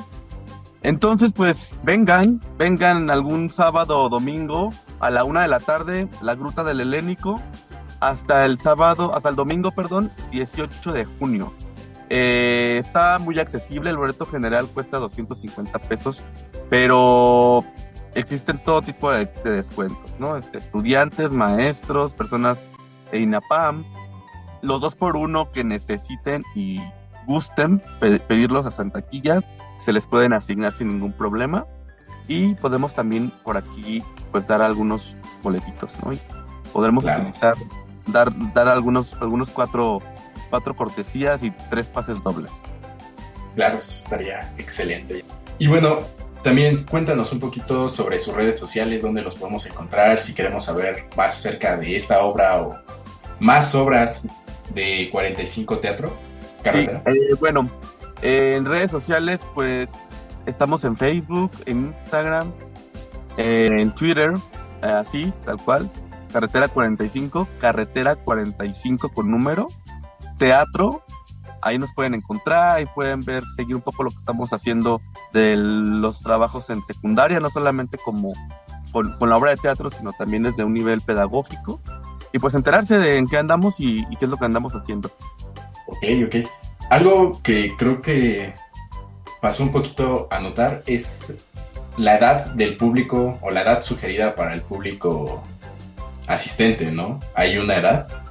Entonces, 0.81 1.33
pues 1.33 1.75
vengan, 1.83 2.41
vengan 2.57 3.09
algún 3.09 3.49
sábado 3.49 4.01
o 4.01 4.09
domingo 4.09 4.73
a 4.99 5.09
la 5.09 5.23
una 5.23 5.41
de 5.41 5.47
la 5.47 5.59
tarde, 5.59 6.07
la 6.21 6.35
Gruta 6.35 6.63
del 6.63 6.81
Helénico 6.81 7.41
hasta 7.99 8.45
el 8.45 8.59
sábado, 8.59 9.13
hasta 9.15 9.29
el 9.29 9.35
domingo, 9.35 9.71
perdón, 9.71 10.11
18 10.31 10.91
de 10.93 11.05
junio. 11.05 11.53
Eh, 12.09 12.77
está 12.79 13.19
muy 13.19 13.37
accesible, 13.39 13.89
el 13.89 13.97
boleto 13.97 14.25
general 14.25 14.67
cuesta 14.67 14.97
250 14.97 15.79
pesos, 15.79 16.23
pero 16.69 17.65
existen 18.15 18.63
todo 18.63 18.81
tipo 18.81 19.11
de, 19.11 19.25
descuentos, 19.43 20.19
¿no? 20.19 20.37
Este, 20.37 20.57
estudiantes, 20.57 21.31
maestros, 21.31 22.15
personas 22.15 22.69
de 23.11 23.19
INAPAM, 23.19 23.85
los 24.61 24.81
dos 24.81 24.95
por 24.95 25.17
uno 25.17 25.51
que 25.51 25.63
necesiten 25.63 26.43
y 26.55 26.81
gusten 27.25 27.83
pedirlos 27.99 28.65
a 28.65 28.71
Santa 28.71 29.01
Quilla, 29.01 29.41
se 29.79 29.91
les 29.93 30.07
pueden 30.07 30.33
asignar 30.33 30.71
sin 30.71 30.87
ningún 30.87 31.13
problema 31.13 31.67
y 32.27 32.55
podemos 32.55 32.93
también 32.93 33.31
por 33.43 33.57
aquí 33.57 34.03
pues 34.31 34.47
dar 34.47 34.61
algunos 34.61 35.17
boletitos, 35.43 35.97
¿no? 36.03 36.13
Y 36.13 36.19
podremos 36.73 37.03
utilizar 37.03 37.55
dar, 38.07 38.31
dar 38.53 38.67
algunos, 38.67 39.15
algunos 39.21 39.51
cuatro, 39.51 40.01
cuatro 40.49 40.75
cortesías 40.75 41.43
y 41.43 41.51
tres 41.69 41.87
pases 41.87 42.21
dobles. 42.21 42.61
Claro, 43.55 43.79
eso 43.79 43.97
estaría 43.97 44.53
excelente. 44.57 45.23
Y 45.59 45.67
bueno, 45.67 45.99
también 46.43 46.85
cuéntanos 46.85 47.31
un 47.33 47.39
poquito 47.39 47.89
sobre 47.89 48.19
sus 48.19 48.35
redes 48.35 48.57
sociales, 48.57 49.01
dónde 49.01 49.21
los 49.21 49.35
podemos 49.35 49.65
encontrar, 49.65 50.19
si 50.19 50.33
queremos 50.33 50.65
saber 50.65 51.05
más 51.15 51.35
acerca 51.35 51.77
de 51.77 51.95
esta 51.95 52.19
obra 52.21 52.61
o 52.61 52.77
más 53.39 53.73
obras 53.75 54.27
de 54.73 55.09
45 55.11 55.79
Teatro. 55.79 56.13
Sí, 56.71 56.79
eh, 56.79 57.35
bueno, 57.39 57.69
en 58.21 58.65
redes 58.65 58.91
sociales 58.91 59.41
pues 59.53 60.09
estamos 60.45 60.83
en 60.83 60.97
Facebook, 60.97 61.51
en 61.65 61.85
Instagram, 61.87 62.51
en 63.37 63.93
Twitter, 63.93 64.33
así, 64.81 65.31
tal 65.45 65.57
cual 65.57 65.89
carretera 66.31 66.67
45, 66.67 67.47
carretera 67.59 68.15
45 68.15 69.09
con 69.09 69.31
número, 69.31 69.67
teatro, 70.37 71.03
ahí 71.61 71.77
nos 71.77 71.93
pueden 71.93 72.13
encontrar, 72.13 72.81
y 72.81 72.85
pueden 72.85 73.21
ver, 73.21 73.43
seguir 73.55 73.75
un 73.75 73.81
poco 73.81 74.03
lo 74.03 74.11
que 74.11 74.17
estamos 74.17 74.53
haciendo 74.53 75.01
de 75.33 75.55
los 75.57 76.21
trabajos 76.21 76.69
en 76.69 76.81
secundaria, 76.83 77.39
no 77.39 77.49
solamente 77.49 77.97
como 77.97 78.33
con, 78.91 79.17
la 79.19 79.37
obra 79.37 79.51
de 79.51 79.57
teatro, 79.57 79.89
sino 79.89 80.11
también 80.13 80.43
desde 80.43 80.63
un 80.63 80.73
nivel 80.73 81.01
pedagógico, 81.01 81.79
y 82.33 82.39
pues 82.39 82.55
enterarse 82.55 82.97
de 82.97 83.17
en 83.17 83.27
qué 83.27 83.37
andamos 83.37 83.79
y, 83.79 84.05
y 84.09 84.15
qué 84.17 84.25
es 84.25 84.31
lo 84.31 84.37
que 84.37 84.45
andamos 84.45 84.73
haciendo. 84.75 85.09
Ok, 85.87 86.03
ok. 86.25 86.35
Algo 86.89 87.41
que 87.41 87.75
creo 87.77 88.01
que 88.01 88.53
pasó 89.41 89.63
un 89.63 89.71
poquito 89.71 90.27
a 90.31 90.39
notar 90.39 90.83
es 90.85 91.35
la 91.97 92.17
edad 92.17 92.45
del 92.47 92.77
público 92.77 93.39
o 93.41 93.51
la 93.51 93.61
edad 93.61 93.81
sugerida 93.81 94.35
para 94.35 94.53
el 94.53 94.61
público 94.61 95.43
asistente, 96.27 96.91
¿no? 96.91 97.19
¿Hay 97.33 97.57
una 97.57 97.75
edad? 97.75 98.26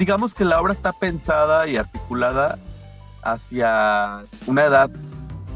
Digamos 0.00 0.34
que 0.34 0.46
la 0.46 0.58
obra 0.58 0.72
está 0.72 0.94
pensada 0.94 1.68
y 1.68 1.76
articulada 1.76 2.58
hacia 3.22 4.24
una 4.46 4.64
edad 4.64 4.88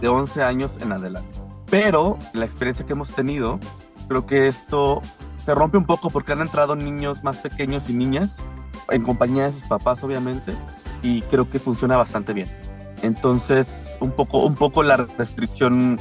de 0.02 0.08
11 0.08 0.42
años 0.42 0.76
en 0.82 0.92
adelante. 0.92 1.40
Pero 1.70 2.18
la 2.34 2.44
experiencia 2.44 2.84
que 2.84 2.92
hemos 2.92 3.14
tenido, 3.14 3.58
creo 4.06 4.26
que 4.26 4.46
esto 4.46 5.00
se 5.42 5.54
rompe 5.54 5.78
un 5.78 5.86
poco 5.86 6.10
porque 6.10 6.32
han 6.32 6.42
entrado 6.42 6.76
niños 6.76 7.24
más 7.24 7.40
pequeños 7.40 7.88
y 7.88 7.94
niñas, 7.94 8.44
en 8.90 9.02
compañía 9.02 9.46
de 9.46 9.52
sus 9.52 9.62
papás 9.62 10.04
obviamente, 10.04 10.54
y 11.02 11.22
creo 11.22 11.50
que 11.50 11.58
funciona 11.58 11.96
bastante 11.96 12.34
bien. 12.34 12.54
Entonces, 13.00 13.96
un 14.00 14.12
poco, 14.12 14.44
un 14.44 14.56
poco 14.56 14.82
la 14.82 14.98
restricción 14.98 15.98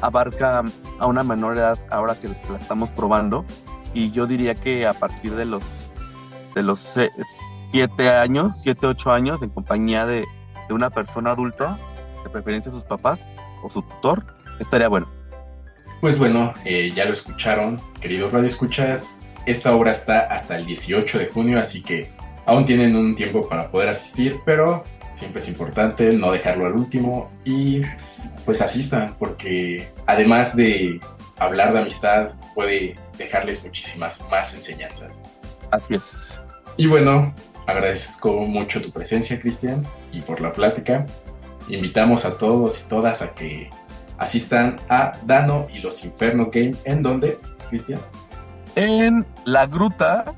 abarca 0.00 0.62
a 1.00 1.06
una 1.08 1.24
menor 1.24 1.58
edad 1.58 1.76
ahora 1.90 2.14
que 2.14 2.28
la 2.28 2.56
estamos 2.56 2.92
probando, 2.92 3.44
y 3.94 4.12
yo 4.12 4.28
diría 4.28 4.54
que 4.54 4.86
a 4.86 4.94
partir 4.94 5.34
de 5.34 5.44
los 5.44 5.89
de 6.54 6.62
los 6.62 6.96
siete 7.70 8.10
años, 8.10 8.60
siete, 8.62 8.86
ocho 8.86 9.12
años 9.12 9.42
en 9.42 9.50
compañía 9.50 10.06
de, 10.06 10.26
de 10.68 10.74
una 10.74 10.90
persona 10.90 11.32
adulta, 11.32 11.78
de 12.24 12.30
preferencia 12.30 12.70
sus 12.70 12.84
papás 12.84 13.34
o 13.62 13.70
su 13.70 13.82
tutor, 13.82 14.24
estaría 14.58 14.88
bueno. 14.88 15.08
Pues 16.00 16.16
bueno, 16.16 16.54
eh, 16.64 16.92
ya 16.94 17.04
lo 17.04 17.12
escucharon, 17.12 17.80
queridos 18.00 18.32
radioescuchas. 18.32 19.10
Esta 19.44 19.74
obra 19.74 19.92
está 19.92 20.20
hasta 20.20 20.56
el 20.56 20.66
18 20.66 21.18
de 21.18 21.26
junio, 21.26 21.60
así 21.60 21.82
que 21.82 22.10
aún 22.46 22.64
tienen 22.64 22.96
un 22.96 23.14
tiempo 23.14 23.46
para 23.48 23.70
poder 23.70 23.90
asistir, 23.90 24.40
pero 24.46 24.84
siempre 25.12 25.40
es 25.42 25.48
importante 25.48 26.12
no 26.12 26.32
dejarlo 26.32 26.66
al 26.66 26.72
último 26.72 27.30
y 27.44 27.82
pues 28.44 28.62
asistan, 28.62 29.14
porque 29.18 29.92
además 30.06 30.56
de 30.56 31.00
hablar 31.38 31.72
de 31.72 31.80
amistad, 31.80 32.32
puede 32.54 32.96
dejarles 33.18 33.62
muchísimas 33.62 34.24
más 34.30 34.54
enseñanzas. 34.54 35.22
Así 35.70 35.94
es. 35.94 36.40
Y 36.76 36.86
bueno, 36.86 37.34
agradezco 37.66 38.32
mucho 38.40 38.80
tu 38.80 38.90
presencia, 38.90 39.38
Cristian, 39.40 39.82
y 40.12 40.20
por 40.20 40.40
la 40.40 40.52
plática. 40.52 41.06
Invitamos 41.68 42.24
a 42.24 42.36
todos 42.36 42.80
y 42.80 42.88
todas 42.88 43.22
a 43.22 43.34
que 43.34 43.70
asistan 44.18 44.76
a 44.88 45.12
Dano 45.24 45.66
y 45.72 45.78
los 45.78 46.04
Infernos 46.04 46.50
Game. 46.50 46.74
¿En 46.84 47.02
dónde, 47.02 47.38
Cristian? 47.68 48.00
En 48.76 49.26
La 49.44 49.66
Gruta, 49.66 50.34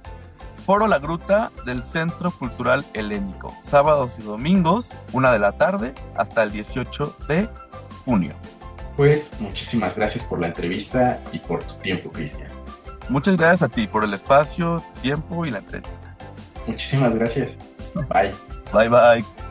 Foro 0.64 0.86
La 0.86 0.98
Gruta 0.98 1.50
del 1.66 1.82
Centro 1.82 2.30
Cultural 2.30 2.84
Helénico. 2.94 3.54
Sábados 3.62 4.18
y 4.18 4.22
domingos, 4.22 4.92
una 5.12 5.32
de 5.32 5.38
la 5.38 5.52
tarde, 5.52 5.94
hasta 6.16 6.42
el 6.42 6.52
18 6.52 7.16
de 7.28 7.48
junio. 8.04 8.34
Pues 8.96 9.40
muchísimas 9.40 9.96
gracias 9.96 10.24
por 10.24 10.40
la 10.40 10.48
entrevista 10.48 11.18
y 11.32 11.38
por 11.38 11.64
tu 11.64 11.74
tiempo, 11.78 12.10
Cristian. 12.10 12.51
Muchas 13.12 13.36
gracias 13.36 13.62
a 13.62 13.68
ti 13.68 13.86
por 13.86 14.04
el 14.04 14.14
espacio, 14.14 14.82
tiempo 15.02 15.44
y 15.44 15.50
la 15.50 15.58
entrevista. 15.58 16.16
Muchísimas 16.66 17.14
gracias. 17.14 17.58
Bye. 18.08 18.32
Bye 18.72 18.88
bye. 18.88 19.41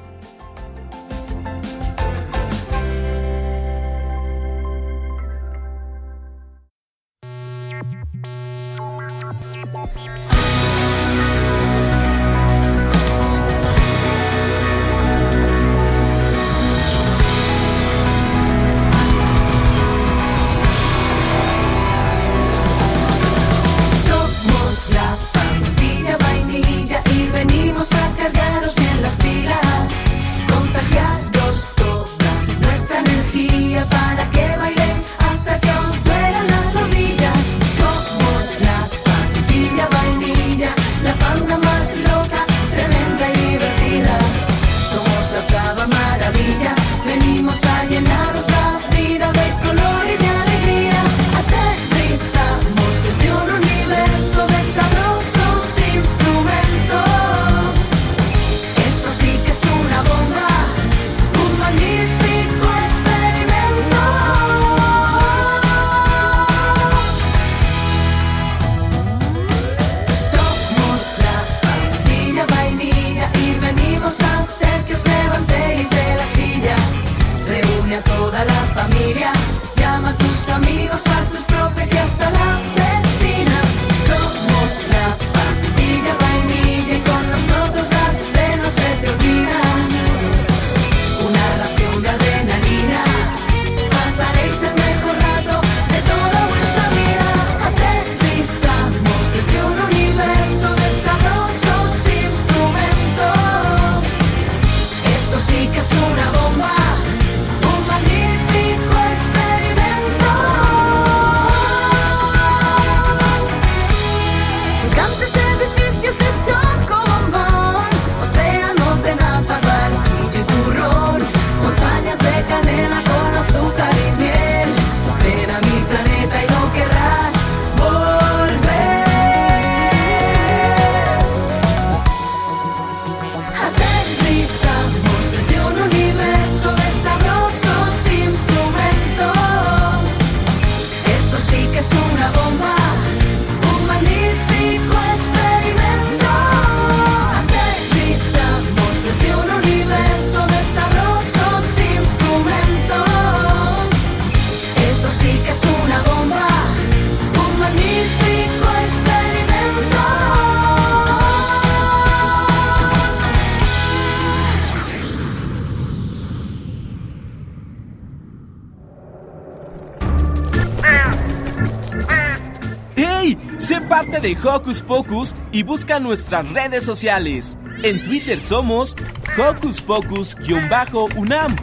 De 174.22 174.38
Hocus 174.44 174.82
Pocus 174.82 175.36
y 175.52 175.64
busca 175.64 176.00
nuestras 176.00 176.48
redes 176.52 176.86
sociales. 176.86 177.58
En 177.82 178.02
Twitter 178.04 178.40
somos 178.40 178.96
Hocus 179.38 179.82
Pocus-UNAM 179.82 181.56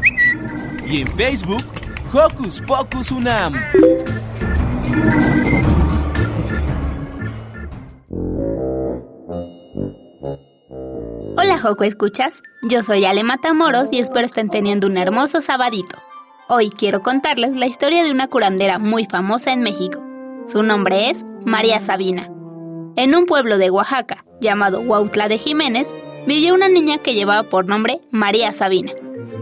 y 0.87 1.03
en 1.03 1.07
Facebook 1.17 1.63
Hocus 2.13 2.61
Pocus 2.67 3.13
UNAM. 3.13 3.55
Hola 11.37 11.59
Joco 11.61 11.85
Escuchas, 11.85 12.43
yo 12.69 12.83
soy 12.83 13.05
Ale 13.05 13.23
Matamoros 13.23 13.93
y 13.93 14.01
espero 14.01 14.27
estén 14.27 14.49
teniendo 14.49 14.89
un 14.89 14.97
hermoso 14.97 15.41
sabadito. 15.41 16.03
Hoy 16.49 16.71
quiero 16.71 17.03
contarles 17.03 17.55
la 17.55 17.67
historia 17.67 18.03
de 18.03 18.11
una 18.11 18.27
curandera 18.27 18.81
muy 18.81 19.05
famosa 19.05 19.53
en 19.53 19.61
México. 19.61 20.05
Su 20.47 20.63
nombre 20.65 21.11
es 21.11 21.25
María 21.45 21.81
Sabina. 21.81 22.29
En 22.99 23.15
un 23.15 23.27
pueblo 23.27 23.59
de 23.59 23.71
Oaxaca, 23.71 24.25
llamado 24.41 24.81
Huautla 24.81 25.29
de 25.29 25.39
Jiménez, 25.39 25.95
vivió 26.27 26.53
una 26.53 26.69
niña 26.69 26.99
que 26.99 27.15
llevaba 27.15 27.49
por 27.49 27.65
nombre 27.65 28.01
María 28.11 28.53
Sabina. 28.53 28.91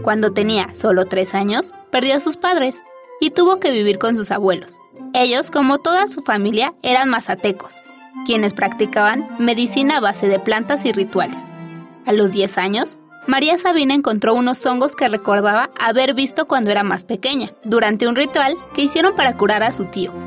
Cuando 0.03 0.31
tenía 0.31 0.75
solo 0.75 1.05
tres 1.05 1.33
años, 1.33 1.73
perdió 1.91 2.15
a 2.15 2.19
sus 2.19 2.37
padres 2.37 2.83
y 3.19 3.31
tuvo 3.31 3.59
que 3.59 3.71
vivir 3.71 3.97
con 3.97 4.15
sus 4.15 4.29
abuelos. 4.29 4.77
Ellos, 5.15 5.49
como 5.49 5.79
toda 5.79 6.07
su 6.07 6.21
familia, 6.21 6.75
eran 6.83 7.09
mazatecos, 7.09 7.81
quienes 8.27 8.53
practicaban 8.53 9.27
medicina 9.39 9.97
a 9.97 10.01
base 10.01 10.27
de 10.27 10.37
plantas 10.37 10.85
y 10.85 10.91
rituales. 10.91 11.41
A 12.05 12.13
los 12.13 12.33
10 12.33 12.59
años, 12.59 12.99
María 13.25 13.57
Sabina 13.57 13.95
encontró 13.95 14.35
unos 14.35 14.63
hongos 14.67 14.95
que 14.95 15.09
recordaba 15.09 15.71
haber 15.79 16.13
visto 16.13 16.47
cuando 16.47 16.69
era 16.69 16.83
más 16.83 17.05
pequeña, 17.05 17.53
durante 17.63 18.07
un 18.07 18.15
ritual 18.15 18.55
que 18.75 18.83
hicieron 18.83 19.15
para 19.15 19.35
curar 19.35 19.63
a 19.63 19.73
su 19.73 19.85
tío. 19.85 20.26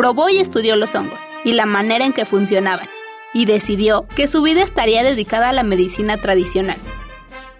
Probó 0.00 0.30
y 0.30 0.38
estudió 0.38 0.76
los 0.76 0.94
hongos 0.94 1.20
y 1.44 1.52
la 1.52 1.66
manera 1.66 2.06
en 2.06 2.14
que 2.14 2.24
funcionaban. 2.24 2.88
y 3.34 3.44
decidió 3.44 4.08
que 4.16 4.26
su 4.26 4.40
vida 4.40 4.62
estaría 4.62 5.02
dedicada 5.02 5.50
a 5.50 5.52
la 5.52 5.62
medicina 5.62 6.16
tradicional. 6.16 6.78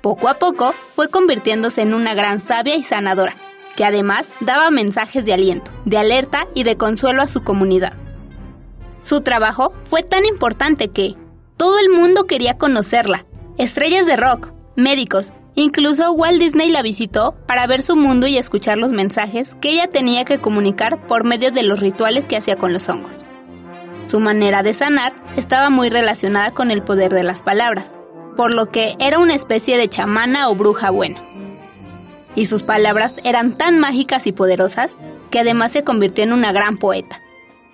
Poco 0.00 0.26
a 0.28 0.38
poco 0.38 0.74
fue 0.96 1.08
convirtiéndose 1.08 1.82
en 1.82 1.92
una 1.92 2.14
gran 2.14 2.40
sabia 2.40 2.76
y 2.76 2.82
sanadora, 2.82 3.36
que 3.76 3.84
además 3.84 4.32
daba 4.40 4.70
mensajes 4.70 5.26
de 5.26 5.34
aliento, 5.34 5.70
de 5.84 5.98
alerta 5.98 6.46
y 6.54 6.64
de 6.64 6.78
consuelo 6.78 7.20
a 7.20 7.28
su 7.28 7.42
comunidad. 7.42 7.92
Su 9.02 9.20
trabajo 9.20 9.74
fue 9.84 10.02
tan 10.02 10.24
importante 10.24 10.88
que 10.88 11.14
todo 11.58 11.78
el 11.78 11.90
mundo 11.90 12.24
quería 12.24 12.56
conocerla. 12.56 13.26
Estrellas 13.58 14.06
de 14.06 14.16
rock, 14.16 14.50
médicos, 14.76 15.30
incluso 15.60 16.12
Walt 16.12 16.40
Disney 16.40 16.70
la 16.70 16.82
visitó 16.82 17.34
para 17.46 17.66
ver 17.66 17.82
su 17.82 17.96
mundo 17.96 18.26
y 18.26 18.38
escuchar 18.38 18.78
los 18.78 18.90
mensajes 18.90 19.54
que 19.60 19.70
ella 19.70 19.88
tenía 19.88 20.24
que 20.24 20.38
comunicar 20.38 21.06
por 21.06 21.24
medio 21.24 21.50
de 21.50 21.62
los 21.62 21.80
rituales 21.80 22.28
que 22.28 22.36
hacía 22.36 22.56
con 22.56 22.72
los 22.72 22.88
hongos. 22.88 23.24
Su 24.06 24.20
manera 24.20 24.62
de 24.62 24.74
sanar 24.74 25.14
estaba 25.36 25.70
muy 25.70 25.88
relacionada 25.88 26.52
con 26.52 26.70
el 26.70 26.82
poder 26.82 27.12
de 27.12 27.22
las 27.22 27.42
palabras, 27.42 27.98
por 28.36 28.54
lo 28.54 28.66
que 28.66 28.96
era 28.98 29.18
una 29.18 29.34
especie 29.34 29.76
de 29.76 29.88
chamana 29.88 30.48
o 30.48 30.54
bruja 30.54 30.90
buena. 30.90 31.18
Y 32.34 32.46
sus 32.46 32.62
palabras 32.62 33.14
eran 33.24 33.54
tan 33.54 33.78
mágicas 33.78 34.26
y 34.26 34.32
poderosas 34.32 34.96
que 35.30 35.40
además 35.40 35.72
se 35.72 35.84
convirtió 35.84 36.24
en 36.24 36.32
una 36.32 36.52
gran 36.52 36.76
poeta. 36.76 37.22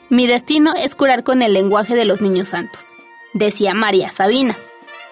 Mi 0.08 0.26
destino 0.26 0.74
es 0.74 0.94
curar 0.94 1.24
con 1.24 1.42
el 1.42 1.52
lenguaje 1.52 1.94
de 1.94 2.04
los 2.04 2.20
niños 2.20 2.48
santos, 2.48 2.92
decía 3.34 3.74
María 3.74 4.10
Sabina, 4.10 4.56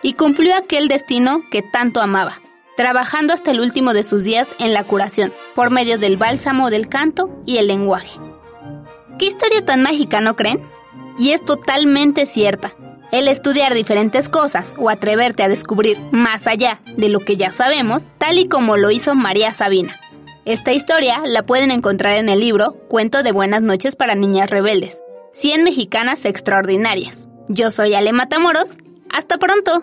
y 0.02 0.14
cumplió 0.14 0.56
aquel 0.56 0.88
destino 0.88 1.42
que 1.50 1.62
tanto 1.62 2.00
amaba, 2.00 2.40
trabajando 2.76 3.32
hasta 3.32 3.50
el 3.50 3.60
último 3.60 3.92
de 3.94 4.04
sus 4.04 4.24
días 4.24 4.54
en 4.58 4.72
la 4.72 4.84
curación, 4.84 5.32
por 5.54 5.70
medio 5.70 5.98
del 5.98 6.16
bálsamo 6.16 6.70
del 6.70 6.88
canto 6.88 7.30
y 7.46 7.58
el 7.58 7.68
lenguaje. 7.68 8.20
¿Qué 9.18 9.26
historia 9.26 9.64
tan 9.64 9.82
mágica, 9.82 10.20
no 10.20 10.36
creen? 10.36 10.60
Y 11.18 11.30
es 11.30 11.44
totalmente 11.44 12.26
cierta. 12.26 12.72
El 13.12 13.28
estudiar 13.28 13.74
diferentes 13.74 14.28
cosas 14.28 14.74
o 14.76 14.90
atreverte 14.90 15.44
a 15.44 15.48
descubrir 15.48 15.98
más 16.10 16.48
allá 16.48 16.80
de 16.96 17.08
lo 17.08 17.20
que 17.20 17.36
ya 17.36 17.52
sabemos, 17.52 18.12
tal 18.18 18.38
y 18.38 18.48
como 18.48 18.76
lo 18.76 18.90
hizo 18.90 19.14
María 19.14 19.52
Sabina. 19.52 20.00
Esta 20.44 20.72
historia 20.72 21.22
la 21.24 21.46
pueden 21.46 21.70
encontrar 21.70 22.14
en 22.14 22.28
el 22.28 22.40
libro 22.40 22.72
Cuento 22.88 23.22
de 23.22 23.32
Buenas 23.32 23.62
noches 23.62 23.94
para 23.94 24.14
Niñas 24.14 24.50
Rebeldes. 24.50 25.00
100 25.32 25.64
mexicanas 25.64 26.24
extraordinarias. 26.24 27.28
Yo 27.48 27.70
soy 27.70 27.94
Ale 27.94 28.12
Matamoros. 28.12 28.78
Hasta 29.10 29.38
pronto. 29.38 29.82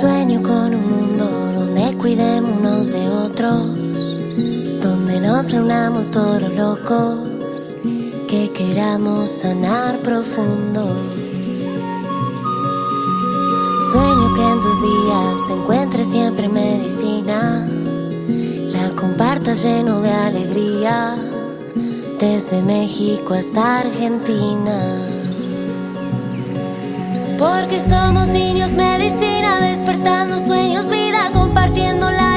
Sueño 0.00 0.42
con 0.42 0.74
un 0.74 0.90
mundo 0.90 1.24
donde 1.26 1.94
cuidémonos 1.98 2.90
de 2.90 3.06
otros, 3.06 3.66
donde 4.82 5.20
nos 5.20 5.50
reunamos 5.52 6.10
todos 6.10 6.50
locos, 6.54 7.18
que 8.26 8.50
queramos 8.56 9.30
sanar 9.30 9.98
profundo. 9.98 10.88
Sueño 13.92 14.34
que 14.36 14.42
en 14.42 14.60
tus 14.62 14.82
días 14.88 15.58
encuentres 15.58 16.06
siempre 16.06 16.48
medicina, 16.48 17.68
la 18.72 18.88
compartas 18.98 19.62
lleno 19.62 20.00
de 20.00 20.10
alegría, 20.10 21.14
desde 22.18 22.62
México 22.62 23.34
hasta 23.34 23.80
Argentina. 23.80 24.78
Porque 27.38 27.80
somos 27.88 28.28
niños 28.28 28.70
medicina, 28.72 29.29
despertando 29.60 30.38
sueños, 30.38 30.88
vida, 30.88 31.30
compartiendo 31.32 32.10
la 32.10 32.29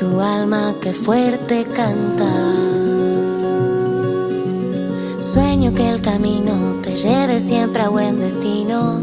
tu 0.00 0.18
alma 0.18 0.74
que 0.80 0.94
fuerte 0.94 1.66
canta. 1.76 2.32
Sueño 5.34 5.74
que 5.74 5.90
el 5.90 6.00
camino 6.00 6.80
te 6.82 6.94
lleve 6.94 7.38
siempre 7.38 7.82
a 7.82 7.90
buen 7.90 8.18
destino, 8.18 8.98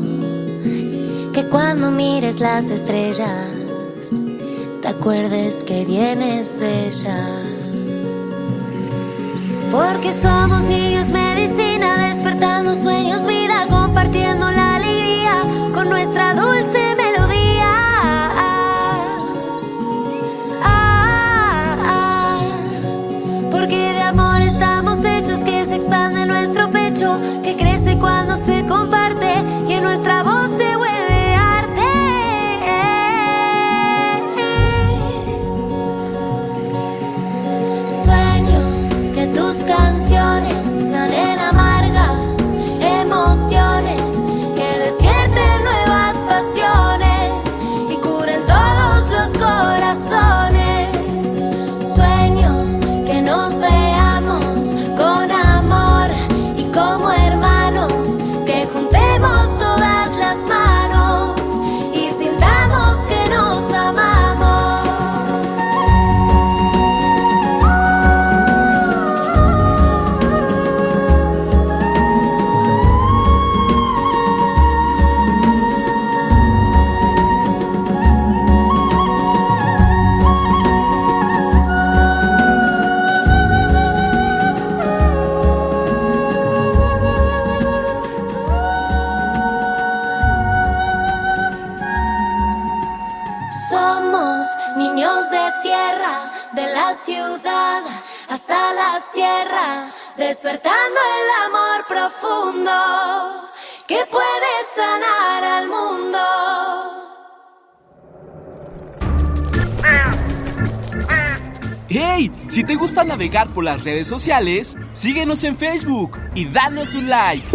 que 1.33 1.43
cuando 1.51 1.91
mires 1.91 2.39
las 2.39 2.71
estrellas 2.71 3.45
te 4.81 4.87
acuerdes 4.87 5.61
que 5.67 5.85
vienes 5.85 6.59
de 6.59 6.87
ellas. 6.87 7.43
Porque 9.71 10.11
somos 10.19 10.63
niños 10.63 11.09
medicina, 11.09 12.07
despertando 12.09 12.73
sueños, 12.73 13.23
vida, 13.27 13.67
compartiendo 13.69 14.49
la 14.49 14.77
alegría 14.77 15.43
con 15.75 15.89
nuestra 15.89 16.33
dulce 16.33 16.76
cuando 27.99 28.35
se 28.37 28.65
comparte 28.65 29.43
y 29.67 29.73
en 29.73 29.83
nuestra 29.83 30.16
profundo 102.07 102.71
que 103.85 103.99
puede 104.09 104.51
sanar 104.75 105.43
al 105.43 105.67
mundo. 105.67 106.19
¡Hey! 111.89 112.31
Si 112.49 112.63
te 112.63 112.75
gusta 112.75 113.03
navegar 113.03 113.51
por 113.51 113.63
las 113.63 113.83
redes 113.83 114.07
sociales, 114.07 114.77
síguenos 114.93 115.43
en 115.43 115.57
Facebook 115.57 116.17
y 116.35 116.45
danos 116.45 116.95
un 116.95 117.09
like. 117.09 117.47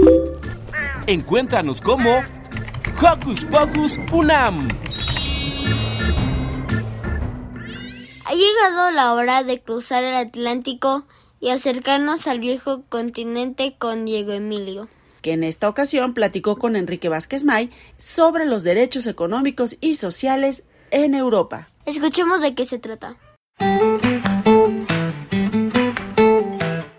Encuéntranos 1.07 1.81
como 1.81 2.21
Hocus 3.01 3.45
Pocus 3.47 3.99
Unam. 4.13 4.69
Ha 8.25 8.35
llegado 8.35 8.91
la 8.91 9.15
hora 9.15 9.45
de 9.45 9.63
cruzar 9.63 10.05
el 10.05 10.15
Atlántico 10.15 11.05
y 11.43 11.51
acercarnos 11.51 12.26
al 12.26 12.40
viejo 12.40 12.84
continente 12.88 13.74
con 13.78 14.07
Diego 14.07 14.32
Emilio 14.32 14.88
que 15.22 15.32
en 15.32 15.45
esta 15.45 15.68
ocasión 15.68 16.12
platicó 16.12 16.59
con 16.59 16.76
Enrique 16.76 17.09
Vázquez 17.09 17.45
May 17.45 17.70
sobre 17.97 18.45
los 18.45 18.64
derechos 18.64 19.07
económicos 19.07 19.78
y 19.80 19.95
sociales 19.95 20.64
en 20.90 21.14
Europa. 21.14 21.68
Escuchemos 21.86 22.43
de 22.43 22.55
qué 22.55 22.66
se 22.66 22.78
trata. 22.78 23.16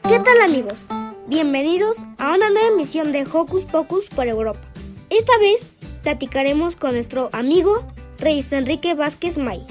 ¿Qué 0.10 0.20
tal 0.20 0.42
amigos? 0.42 0.86
Bienvenidos 1.28 1.98
a 2.18 2.34
una 2.34 2.50
nueva 2.50 2.70
emisión 2.70 3.12
de 3.12 3.28
Hocus 3.32 3.66
Pocus 3.66 4.08
por 4.08 4.28
Europa. 4.28 4.62
Esta 5.10 5.38
vez 5.40 5.72
platicaremos 6.02 6.76
con 6.76 6.94
nuestro 6.94 7.30
amigo 7.34 7.86
Reyes 8.18 8.54
Enrique 8.54 8.94
Vázquez 8.94 9.38
May, 9.38 9.66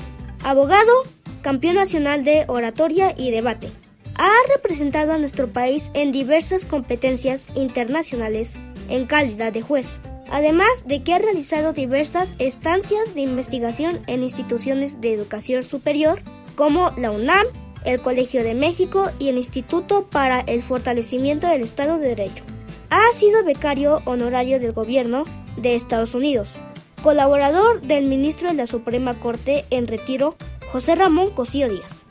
abogado, 0.45 0.93
campeón 1.43 1.77
nacional 1.77 2.23
de 2.25 2.45
oratoria 2.49 3.15
y 3.17 3.31
debate. 3.31 3.73
Ha 4.17 4.31
representado 4.55 5.13
a 5.13 5.19
nuestro 5.19 5.49
país 5.49 5.91
en 5.95 6.13
diversas 6.13 6.65
competencias 6.65 7.47
internacionales 7.55 8.57
en 8.89 9.07
calidad 9.07 9.53
de 9.53 9.63
juez, 9.63 9.89
además 10.31 10.85
de 10.87 11.03
que 11.03 11.15
ha 11.15 11.19
realizado 11.19 11.73
diversas 11.73 12.35
estancias 12.39 13.15
de 13.15 13.23
investigación 13.23 14.01
en 14.07 14.23
instituciones 14.23 15.01
de 15.01 15.15
educación 15.15 15.63
superior 15.63 16.21
como 16.57 16.91
la 16.99 17.11
UNAM, 17.11 17.47
el 17.85 18.01
Colegio 18.01 18.45
de 18.45 18.55
México 18.55 19.11
y 19.19 19.29
el 19.29 19.39
Instituto 19.39 20.09
para 20.09 20.41
el 20.41 20.63
Fortalecimiento 20.63 21.49
del 21.49 21.63
Estado 21.63 21.99
de 21.99 22.09
Derecho. 22.09 22.45
Ha 22.91 23.11
sido 23.13 23.43
becario 23.45 24.03
honorario 24.05 24.61
del 24.61 24.73
gobierno 24.73 25.25
de 25.57 25.75
Estados 25.75 26.15
Unidos, 26.15 26.53
colaborador 27.03 27.81
del 27.81 28.05
ministro 28.05 28.49
de 28.49 28.55
la 28.55 28.67
Suprema 28.67 29.19
Corte 29.19 29.65
en 29.71 29.87
retiro, 29.87 30.37
José 30.71 30.95
Ramón 30.95 31.31
Cosío 31.31 31.69
Díaz. 31.69 32.02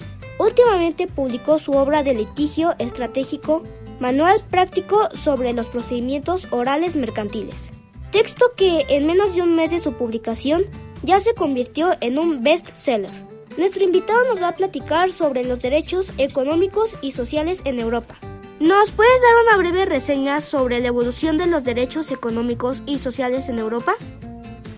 Últimamente 0.42 1.06
publicó 1.06 1.60
su 1.60 1.74
obra 1.74 2.02
de 2.02 2.16
litigio 2.16 2.74
estratégico, 2.80 3.62
Manual 4.00 4.44
Práctico 4.50 5.10
sobre 5.14 5.54
los 5.54 5.68
Procedimientos 5.68 6.48
Orales 6.50 6.96
Mercantiles. 6.96 7.70
Texto 8.10 8.54
que 8.58 8.88
en 8.90 9.06
menos 9.06 9.36
de 9.36 9.44
un 9.44 9.56
mes 9.56 9.70
de 9.70 9.80
su 9.80 9.94
publicación 9.94 10.64
ya 11.04 11.20
se 11.20 11.36
convirtió 11.36 11.96
en 12.02 12.18
un 12.18 12.42
bestseller. 12.42 13.12
Nuestro 13.56 13.84
invitado 13.84 14.26
nos 14.26 14.42
va 14.42 14.48
a 14.48 14.56
platicar 14.56 15.12
sobre 15.12 15.44
los 15.44 15.62
derechos 15.62 16.12
económicos 16.18 16.96
y 17.04 17.12
sociales 17.12 17.62
en 17.66 17.78
Europa. 17.78 18.18
¿Nos 18.60 18.92
puedes 18.92 19.22
dar 19.22 19.44
una 19.44 19.58
breve 19.58 19.86
reseña 19.86 20.42
sobre 20.42 20.80
la 20.80 20.88
evolución 20.88 21.38
de 21.38 21.46
los 21.46 21.64
derechos 21.64 22.10
económicos 22.10 22.82
y 22.88 22.98
sociales 22.98 23.48
en 23.48 23.60
Europa? 23.60 23.94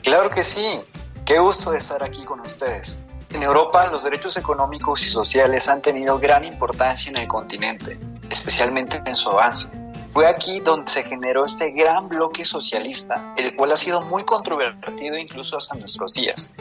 Claro 0.02 0.30
que 0.30 0.44
sí. 0.44 0.82
Qué 1.24 1.40
gusto 1.40 1.72
de 1.72 1.78
estar 1.78 2.04
aquí 2.04 2.26
con 2.26 2.42
ustedes. 2.42 3.00
En 3.34 3.42
Europa, 3.42 3.90
los 3.92 4.04
derechos 4.04 4.38
económicos 4.38 5.02
y 5.02 5.10
sociales 5.10 5.68
han 5.68 5.82
tenido 5.82 6.20
gran 6.20 6.44
importancia 6.44 7.10
en 7.10 7.18
el 7.18 7.28
continente, 7.28 7.98
especialmente 8.30 9.02
en 9.04 9.16
su 9.16 9.32
avance. 9.32 9.70
Fue 10.14 10.28
aquí 10.28 10.60
donde 10.60 10.92
se 10.92 11.02
generó 11.02 11.44
este 11.44 11.72
gran 11.72 12.08
bloque 12.08 12.46
socialista, 12.46 13.34
el 13.36 13.56
cual 13.56 13.72
ha 13.72 13.76
sido 13.76 14.02
muy 14.02 14.24
controvertido 14.24 15.18
incluso 15.18 15.58
hasta 15.58 15.76
nuestros 15.76 16.14
días. 16.14 16.54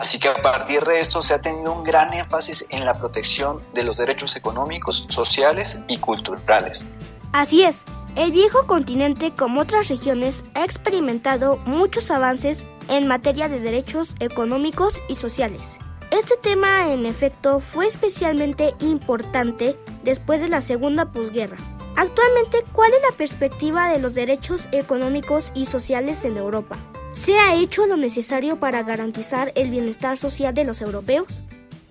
Así 0.00 0.18
que 0.18 0.28
a 0.28 0.42
partir 0.42 0.84
de 0.84 0.98
esto 0.98 1.22
se 1.22 1.32
ha 1.32 1.40
tenido 1.40 1.72
un 1.72 1.84
gran 1.84 2.12
énfasis 2.12 2.66
en 2.70 2.84
la 2.84 2.94
protección 2.94 3.62
de 3.72 3.84
los 3.84 3.98
derechos 3.98 4.34
económicos, 4.34 5.06
sociales 5.08 5.80
y 5.86 5.98
culturales. 5.98 6.88
Así 7.32 7.62
es, 7.62 7.84
el 8.16 8.32
viejo 8.32 8.66
continente, 8.66 9.32
como 9.32 9.60
otras 9.60 9.88
regiones, 9.88 10.42
ha 10.54 10.64
experimentado 10.64 11.58
muchos 11.66 12.10
avances 12.10 12.66
en 12.88 13.06
materia 13.06 13.48
de 13.48 13.60
derechos 13.60 14.16
económicos 14.18 15.00
y 15.08 15.14
sociales. 15.14 15.78
Este 16.10 16.36
tema, 16.36 16.92
en 16.92 17.04
efecto, 17.04 17.58
fue 17.60 17.86
especialmente 17.86 18.74
importante 18.80 19.76
después 20.04 20.40
de 20.40 20.48
la 20.48 20.60
segunda 20.60 21.06
posguerra. 21.06 21.56
Actualmente, 21.96 22.62
¿cuál 22.72 22.92
es 22.92 23.02
la 23.02 23.16
perspectiva 23.16 23.88
de 23.88 23.98
los 23.98 24.14
derechos 24.14 24.68
económicos 24.70 25.50
y 25.54 25.66
sociales 25.66 26.24
en 26.24 26.36
Europa? 26.36 26.76
¿Se 27.12 27.38
ha 27.38 27.54
hecho 27.54 27.86
lo 27.86 27.96
necesario 27.96 28.60
para 28.60 28.82
garantizar 28.82 29.50
el 29.56 29.70
bienestar 29.70 30.16
social 30.16 30.54
de 30.54 30.64
los 30.64 30.80
europeos? 30.80 31.26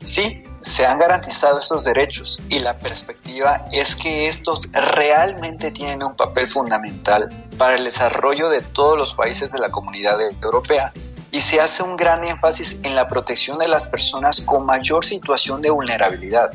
Sí, 0.03 0.43
se 0.59 0.85
han 0.85 0.99
garantizado 0.99 1.57
estos 1.57 1.83
derechos 1.83 2.41
y 2.47 2.59
la 2.59 2.77
perspectiva 2.77 3.65
es 3.71 3.95
que 3.95 4.27
estos 4.27 4.69
realmente 4.71 5.71
tienen 5.71 6.03
un 6.03 6.15
papel 6.15 6.47
fundamental 6.47 7.47
para 7.57 7.75
el 7.75 7.83
desarrollo 7.83 8.49
de 8.49 8.61
todos 8.61 8.97
los 8.97 9.15
países 9.15 9.51
de 9.51 9.59
la 9.59 9.71
comunidad 9.71 10.21
europea 10.21 10.93
y 11.35 11.41
se 11.41 11.59
hace 11.59 11.83
un 11.83 11.97
gran 11.97 12.23
énfasis 12.23 12.79
en 12.83 12.95
la 12.95 13.07
protección 13.07 13.57
de 13.57 13.67
las 13.67 13.87
personas 13.87 14.39
con 14.39 14.65
mayor 14.65 15.03
situación 15.03 15.61
de 15.61 15.69
vulnerabilidad. 15.69 16.49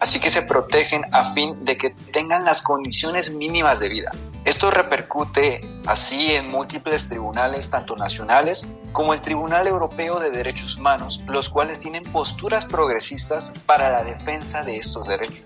Así 0.00 0.18
que 0.18 0.30
se 0.30 0.40
protegen 0.40 1.02
a 1.12 1.24
fin 1.34 1.62
de 1.66 1.76
que 1.76 1.90
tengan 1.90 2.42
las 2.42 2.62
condiciones 2.62 3.34
mínimas 3.34 3.80
de 3.80 3.90
vida. 3.90 4.12
Esto 4.46 4.70
repercute 4.70 5.60
así 5.84 6.30
en 6.30 6.50
múltiples 6.50 7.06
tribunales, 7.06 7.68
tanto 7.68 7.96
nacionales 7.96 8.66
como 8.92 9.12
el 9.12 9.20
Tribunal 9.20 9.66
Europeo 9.66 10.18
de 10.18 10.30
Derechos 10.30 10.78
Humanos, 10.78 11.20
los 11.26 11.50
cuales 11.50 11.80
tienen 11.80 12.02
posturas 12.04 12.64
progresistas 12.64 13.52
para 13.66 13.90
la 13.90 14.04
defensa 14.04 14.62
de 14.62 14.78
estos 14.78 15.06
derechos. 15.06 15.44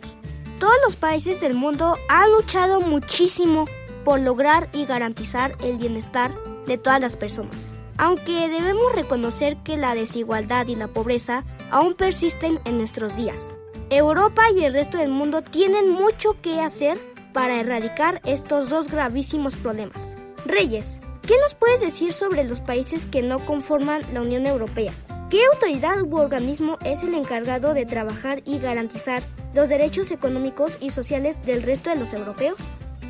Todos 0.60 0.76
los 0.84 0.94
países 0.94 1.40
del 1.40 1.54
mundo 1.54 1.96
han 2.08 2.30
luchado 2.30 2.80
muchísimo 2.80 3.64
por 4.04 4.20
lograr 4.20 4.68
y 4.72 4.86
garantizar 4.86 5.56
el 5.64 5.78
bienestar 5.78 6.32
de 6.64 6.78
todas 6.78 7.00
las 7.00 7.16
personas. 7.16 7.72
Aunque 7.98 8.48
debemos 8.48 8.92
reconocer 8.94 9.56
que 9.58 9.76
la 9.76 9.94
desigualdad 9.94 10.68
y 10.68 10.76
la 10.76 10.86
pobreza 10.86 11.44
aún 11.70 11.94
persisten 11.94 12.60
en 12.64 12.78
nuestros 12.78 13.16
días. 13.16 13.56
Europa 13.90 14.42
y 14.54 14.64
el 14.64 14.72
resto 14.72 14.98
del 14.98 15.10
mundo 15.10 15.42
tienen 15.42 15.90
mucho 15.90 16.40
que 16.40 16.60
hacer 16.60 16.96
para 17.32 17.60
erradicar 17.60 18.20
estos 18.24 18.68
dos 18.68 18.88
gravísimos 18.88 19.56
problemas. 19.56 20.16
Reyes, 20.44 21.00
¿qué 21.26 21.34
nos 21.38 21.54
puedes 21.54 21.80
decir 21.80 22.12
sobre 22.12 22.44
los 22.44 22.60
países 22.60 23.06
que 23.06 23.22
no 23.22 23.38
conforman 23.40 24.02
la 24.12 24.22
Unión 24.22 24.46
Europea? 24.46 24.92
¿Qué 25.28 25.40
autoridad 25.52 26.00
u 26.02 26.16
organismo 26.16 26.78
es 26.84 27.02
el 27.02 27.14
encargado 27.14 27.74
de 27.74 27.84
trabajar 27.84 28.42
y 28.44 28.60
garantizar 28.60 29.22
los 29.54 29.68
derechos 29.68 30.10
económicos 30.10 30.78
y 30.80 30.90
sociales 30.90 31.42
del 31.42 31.64
resto 31.64 31.90
de 31.90 31.96
los 31.96 32.12
europeos? 32.12 32.56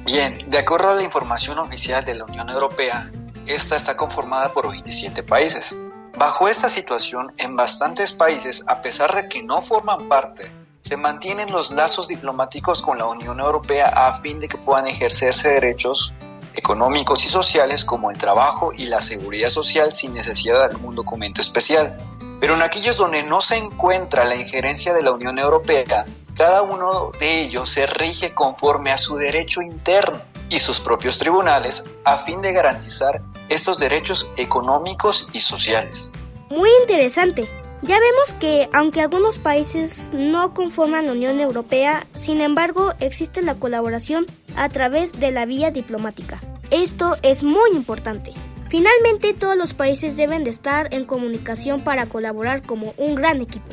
Bien, 0.07 0.49
de 0.49 0.59
acuerdo 0.59 0.91
a 0.91 0.95
la 0.95 1.03
información 1.03 1.59
oficial 1.59 2.05
de 2.05 2.15
la 2.15 2.25
Unión 2.25 2.49
Europea, 2.49 3.11
esta 3.49 3.77
está 3.77 3.97
conformada 3.97 4.53
por 4.53 4.71
27 4.71 5.23
países. 5.23 5.77
Bajo 6.17 6.49
esta 6.49 6.69
situación, 6.69 7.33
en 7.39 7.57
bastantes 7.57 8.13
países, 8.13 8.63
a 8.67 8.83
pesar 8.83 9.15
de 9.15 9.29
que 9.29 9.43
no 9.43 9.63
forman 9.63 10.09
parte 10.09 10.53
se 10.81 10.97
mantienen 10.97 11.51
los 11.51 11.71
lazos 11.71 12.09
diplomáticos 12.09 12.83
con 12.83 12.99
la 12.99 13.07
Unión 13.07 13.41
Europea 13.41 13.89
a 13.89 14.21
fin 14.21 14.39
de 14.39 14.49
que 14.49 14.57
puedan 14.59 14.87
ejercerse 14.87 15.51
derechos 15.51 16.15
económicos 16.55 17.25
y 17.25 17.29
sociales 17.29 17.85
como 17.85 18.11
el 18.11 18.19
trabajo 18.19 18.73
y 18.77 18.87
la 18.87 19.01
seguridad 19.01 19.51
social 19.51 19.93
sin 19.93 20.15
necesidad 20.15 20.59
de 20.61 20.77
algún 20.77 20.95
documento 20.95 21.41
especial. 21.41 21.97
Pero 22.41 22.55
en 22.55 22.63
aquellos 22.63 22.97
donde 22.97 23.23
no 23.23 23.41
se 23.41 23.57
encuentra 23.57 24.25
la 24.25 24.37
injerencia 24.37 24.95
de 24.95 25.03
la 25.03 25.13
Unión 25.13 25.39
Europea, 25.39 26.05
cada 26.37 26.63
uno 26.63 27.11
de 27.19 27.43
ellos 27.43 27.69
se 27.69 27.87
rige 27.87 28.33
conforme 28.33 28.93
a 28.93 28.99
su 28.99 29.17
derecho 29.17 29.61
interno 29.63 30.21
y 30.49 30.59
sus 30.59 30.81
propios 30.81 31.19
tribunales 31.19 31.85
a 32.05 32.25
fin 32.25 32.41
de 32.41 32.53
garantizar 32.53 33.23
estos 33.49 33.79
derechos 33.79 34.31
económicos 34.37 35.29
y 35.33 35.41
sociales. 35.41 36.13
Muy 36.51 36.71
interesante. 36.83 37.49
Ya 37.83 38.01
vemos 38.01 38.33
que 38.41 38.69
aunque 38.73 39.03
algunos 39.03 39.39
países 39.39 40.11
no 40.13 40.53
conforman 40.53 41.07
la 41.07 41.13
Unión 41.13 41.39
Europea, 41.39 42.07
sin 42.17 42.41
embargo 42.41 42.93
existe 42.99 43.41
la 43.41 43.55
colaboración 43.55 44.27
a 44.57 44.69
través 44.69 45.13
de 45.21 45.31
la 45.31 45.47
vía 45.47 45.71
diplomática. 45.71 46.41
Esto 46.71 47.17
es 47.23 47.45
muy 47.45 47.71
importante. 47.71 48.35
Finalmente 48.69 49.33
todos 49.33 49.57
los 49.57 49.75
países 49.75 50.17
deben 50.17 50.45
de 50.45 50.51
estar 50.51 50.93
en 50.93 51.07
comunicación 51.07 51.83
para 51.83 52.07
colaborar 52.07 52.63
como 52.63 52.95
un 52.99 53.15
gran 53.15 53.41
equipo. 53.41 53.69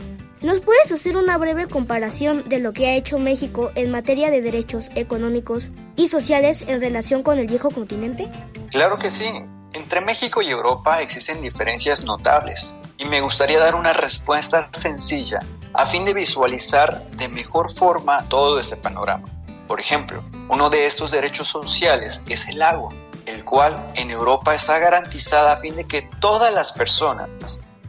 ¿Nos 0.45 0.61
puedes 0.61 0.91
hacer 0.91 1.17
una 1.17 1.39
breve 1.39 1.67
comparación 1.67 2.47
de 2.47 2.59
lo 2.59 2.71
que 2.71 2.85
ha 2.85 2.93
hecho 2.93 3.17
México 3.17 3.71
en 3.73 3.89
materia 3.89 4.29
de 4.29 4.43
derechos 4.43 4.91
económicos 4.93 5.71
y 5.95 6.07
sociales 6.07 6.63
en 6.67 6.81
relación 6.81 7.23
con 7.23 7.39
el 7.39 7.47
viejo 7.47 7.71
continente? 7.71 8.29
Claro 8.69 8.99
que 8.99 9.09
sí. 9.09 9.27
Entre 9.73 10.01
México 10.01 10.43
y 10.43 10.49
Europa 10.49 11.01
existen 11.01 11.41
diferencias 11.41 12.05
notables 12.05 12.75
y 12.99 13.05
me 13.05 13.21
gustaría 13.21 13.57
dar 13.57 13.73
una 13.73 13.91
respuesta 13.91 14.69
sencilla 14.71 15.39
a 15.73 15.87
fin 15.87 16.05
de 16.05 16.13
visualizar 16.13 17.07
de 17.07 17.27
mejor 17.27 17.71
forma 17.71 18.29
todo 18.29 18.59
este 18.59 18.77
panorama. 18.77 19.27
Por 19.67 19.79
ejemplo, 19.79 20.23
uno 20.47 20.69
de 20.69 20.85
estos 20.85 21.09
derechos 21.09 21.47
sociales 21.47 22.21
es 22.29 22.47
el 22.49 22.61
agua, 22.61 22.93
el 23.25 23.43
cual 23.45 23.83
en 23.95 24.11
Europa 24.11 24.53
está 24.53 24.77
garantizada 24.77 25.53
a 25.53 25.57
fin 25.57 25.75
de 25.75 25.85
que 25.85 26.07
todas 26.21 26.53
las 26.53 26.71
personas 26.71 27.29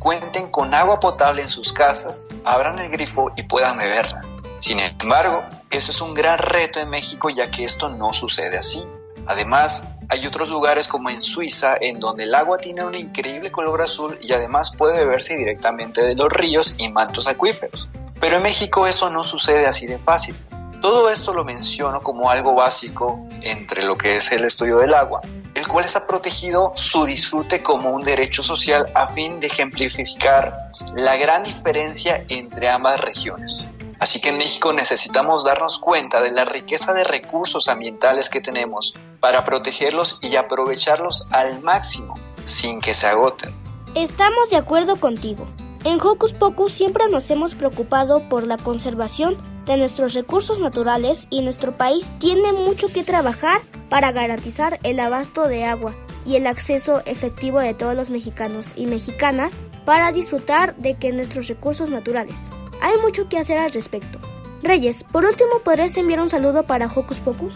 cuenten 0.07 0.53
con 0.53 0.73
agua 0.73 1.01
potable 1.01 1.43
en 1.43 1.49
sus 1.49 1.73
casas, 1.73 2.29
abran 2.45 2.79
el 2.79 2.93
grifo 2.93 3.33
y 3.35 3.43
puedan 3.43 3.77
beberla. 3.77 4.21
Sin 4.61 4.79
embargo, 4.79 5.43
eso 5.69 5.91
es 5.91 6.01
un 6.01 6.15
gran 6.15 6.39
reto 6.39 6.79
en 6.79 6.91
México 6.91 7.29
ya 7.29 7.51
que 7.51 7.65
esto 7.65 7.89
no 7.89 8.13
sucede 8.13 8.57
así. 8.57 8.87
Además, 9.27 9.83
hay 10.09 10.25
otros 10.25 10.49
lugares 10.49 10.87
como 10.87 11.11
en 11.11 11.25
Suiza 11.25 11.75
en 11.81 11.99
donde 11.99 12.23
el 12.23 12.37
agua 12.37 12.59
tiene 12.59 12.85
un 12.85 12.95
increíble 12.95 13.51
color 13.51 13.83
azul 13.83 14.17
y 14.23 14.31
además 14.31 14.71
puede 14.77 15.01
beberse 15.01 15.37
directamente 15.37 16.01
de 16.03 16.15
los 16.15 16.33
ríos 16.33 16.77
y 16.79 16.89
mantos 16.89 17.27
acuíferos. 17.27 17.89
Pero 18.21 18.37
en 18.37 18.45
México 18.45 18.87
eso 18.87 19.11
no 19.11 19.25
sucede 19.25 19.67
así 19.67 19.89
de 19.89 19.99
fácil. 19.99 20.37
Todo 20.81 21.11
esto 21.11 21.35
lo 21.35 21.43
menciono 21.43 22.01
como 22.01 22.31
algo 22.31 22.55
básico 22.55 23.27
entre 23.43 23.85
lo 23.85 23.97
que 23.97 24.19
es 24.19 24.31
el 24.31 24.45
estudio 24.45 24.79
del 24.79 24.95
agua, 24.95 25.21
el 25.57 25.67
cual 25.67 25.87
está 25.87 26.07
protegido 26.07 26.73
su 26.77 27.07
disfrute 27.07 27.63
como 27.63 27.91
un 27.91 28.03
derecho 28.03 28.43
social 28.43 28.93
a 28.95 29.07
fin 29.09 29.41
de 29.41 29.47
ejemplificar 29.47 30.71
la 30.95 31.17
gran 31.17 31.43
diferencia 31.43 32.25
entre 32.29 32.69
ambas 32.69 33.01
regiones. 33.01 33.71
Así 33.99 34.21
que 34.21 34.29
en 34.29 34.37
México 34.37 34.75
necesitamos 34.75 35.45
darnos 35.45 35.79
cuenta 35.79 36.21
de 36.21 36.31
la 36.31 36.45
riqueza 36.45 36.93
de 36.93 37.05
recursos 37.05 37.69
ambientales 37.69 38.29
que 38.29 38.43
tenemos 38.43 38.95
para 39.19 39.45
protegerlos 39.45 40.19
y 40.21 40.37
aprovecharlos 40.37 41.27
al 41.33 41.63
máximo 41.63 42.13
sin 42.45 42.81
que 42.83 42.93
se 42.93 43.07
agoten. 43.07 43.55
Estamos 43.95 44.51
de 44.51 44.59
acuerdo 44.59 45.01
contigo. 45.01 45.49
En 45.85 45.99
Hocus 46.03 46.35
Pocus 46.35 46.73
siempre 46.73 47.09
nos 47.09 47.31
hemos 47.31 47.55
preocupado 47.55 48.29
por 48.29 48.47
la 48.47 48.59
conservación 48.59 49.39
de 49.67 49.77
nuestros 49.77 50.15
recursos 50.15 50.59
naturales 50.59 51.27
y 51.31 51.43
nuestro 51.43 51.77
país 51.77 52.13
tiene 52.19 52.53
mucho 52.53 52.89
que 52.89 53.05
trabajar 53.05 53.61
para 53.89 54.13
garantizar 54.13 54.79
el 54.83 55.01
abasto 55.01 55.49
de 55.49 55.65
agua 55.65 55.95
y 56.25 56.37
el 56.37 56.47
acceso 56.47 57.03
efectivo 57.05 57.61
de 57.61 57.75
todos 57.75 57.95
los 57.95 58.11
mexicanos 58.11 58.73
y 58.77 58.87
mexicanas 58.87 59.57
para 59.85 60.13
disfrutar 60.13 60.77
de 60.77 60.95
que 60.95 61.13
nuestros 61.13 61.49
recursos 61.49 61.91
naturales. 61.91 62.51
Hay 62.81 62.99
mucho 63.03 63.29
que 63.29 63.39
hacer 63.39 63.59
al 63.59 63.73
respecto. 63.73 64.19
Reyes, 64.63 65.05
por 65.05 65.25
último, 65.25 65.61
¿podrías 65.65 65.97
enviar 65.97 66.21
un 66.21 66.29
saludo 66.29 66.65
para 66.65 66.87
Hocus 66.87 67.19
Pocus? 67.19 67.55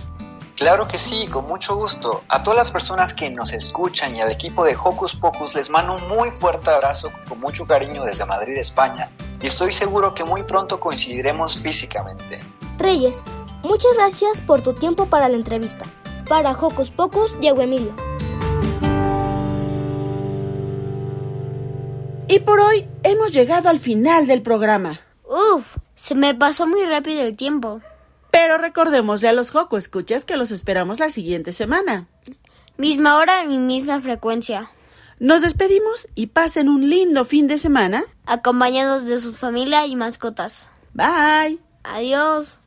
Claro 0.60 0.86
que 0.86 0.98
sí, 0.98 1.26
con 1.26 1.46
mucho 1.46 1.74
gusto. 1.74 2.22
A 2.28 2.42
todas 2.42 2.58
las 2.58 2.70
personas 2.70 3.14
que 3.14 3.30
nos 3.30 3.50
escuchan 3.54 4.14
y 4.14 4.20
al 4.20 4.30
equipo 4.30 4.62
de 4.62 4.76
Hocus 4.76 5.16
Pocus 5.16 5.54
les 5.54 5.70
mando 5.70 5.94
un 5.94 6.06
muy 6.06 6.30
fuerte 6.30 6.68
abrazo 6.68 7.10
con 7.26 7.40
mucho 7.40 7.64
cariño 7.64 8.04
desde 8.04 8.26
Madrid, 8.26 8.58
España. 8.58 9.08
Y 9.40 9.46
estoy 9.46 9.72
seguro 9.72 10.12
que 10.12 10.22
muy 10.22 10.42
pronto 10.42 10.78
coincidiremos 10.78 11.56
físicamente. 11.56 12.40
Reyes, 12.76 13.22
muchas 13.62 13.94
gracias 13.94 14.42
por 14.42 14.60
tu 14.60 14.74
tiempo 14.74 15.06
para 15.06 15.30
la 15.30 15.36
entrevista. 15.36 15.86
Para 16.28 16.52
Hocus 16.52 16.90
Pocus, 16.90 17.40
Diego 17.40 17.62
Emilio. 17.62 17.94
Y 22.28 22.38
por 22.40 22.60
hoy 22.60 22.86
hemos 23.02 23.32
llegado 23.32 23.70
al 23.70 23.78
final 23.78 24.26
del 24.26 24.42
programa. 24.42 25.00
Uf, 25.24 25.78
se 25.94 26.14
me 26.14 26.34
pasó 26.34 26.66
muy 26.66 26.84
rápido 26.84 27.22
el 27.22 27.34
tiempo. 27.34 27.80
Pero 28.30 28.58
recordémosle 28.58 29.28
a 29.28 29.32
los 29.32 29.50
Joco 29.50 29.76
Escuchas 29.76 30.24
que 30.24 30.36
los 30.36 30.50
esperamos 30.50 30.98
la 30.98 31.10
siguiente 31.10 31.52
semana. 31.52 32.06
Misma 32.76 33.16
hora 33.16 33.44
y 33.44 33.58
misma 33.58 34.00
frecuencia. 34.00 34.70
Nos 35.18 35.42
despedimos 35.42 36.08
y 36.14 36.28
pasen 36.28 36.68
un 36.68 36.88
lindo 36.88 37.24
fin 37.24 37.46
de 37.46 37.58
semana. 37.58 38.04
Acompañados 38.24 39.04
de 39.06 39.18
su 39.18 39.34
familia 39.34 39.86
y 39.86 39.96
mascotas. 39.96 40.70
Bye. 40.94 41.58
Adiós. 41.84 42.58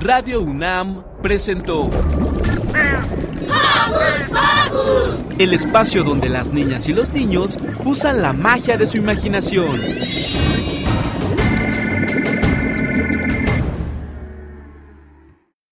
Radio 0.00 0.40
UNAM 0.42 1.04
presentó 1.22 1.90
el 5.38 5.52
espacio 5.52 6.04
donde 6.04 6.28
las 6.28 6.52
niñas 6.52 6.88
y 6.88 6.92
los 6.92 7.12
niños 7.12 7.58
usan 7.84 8.22
la 8.22 8.32
magia 8.32 8.76
de 8.76 8.86
su 8.86 8.98
imaginación. 8.98 9.80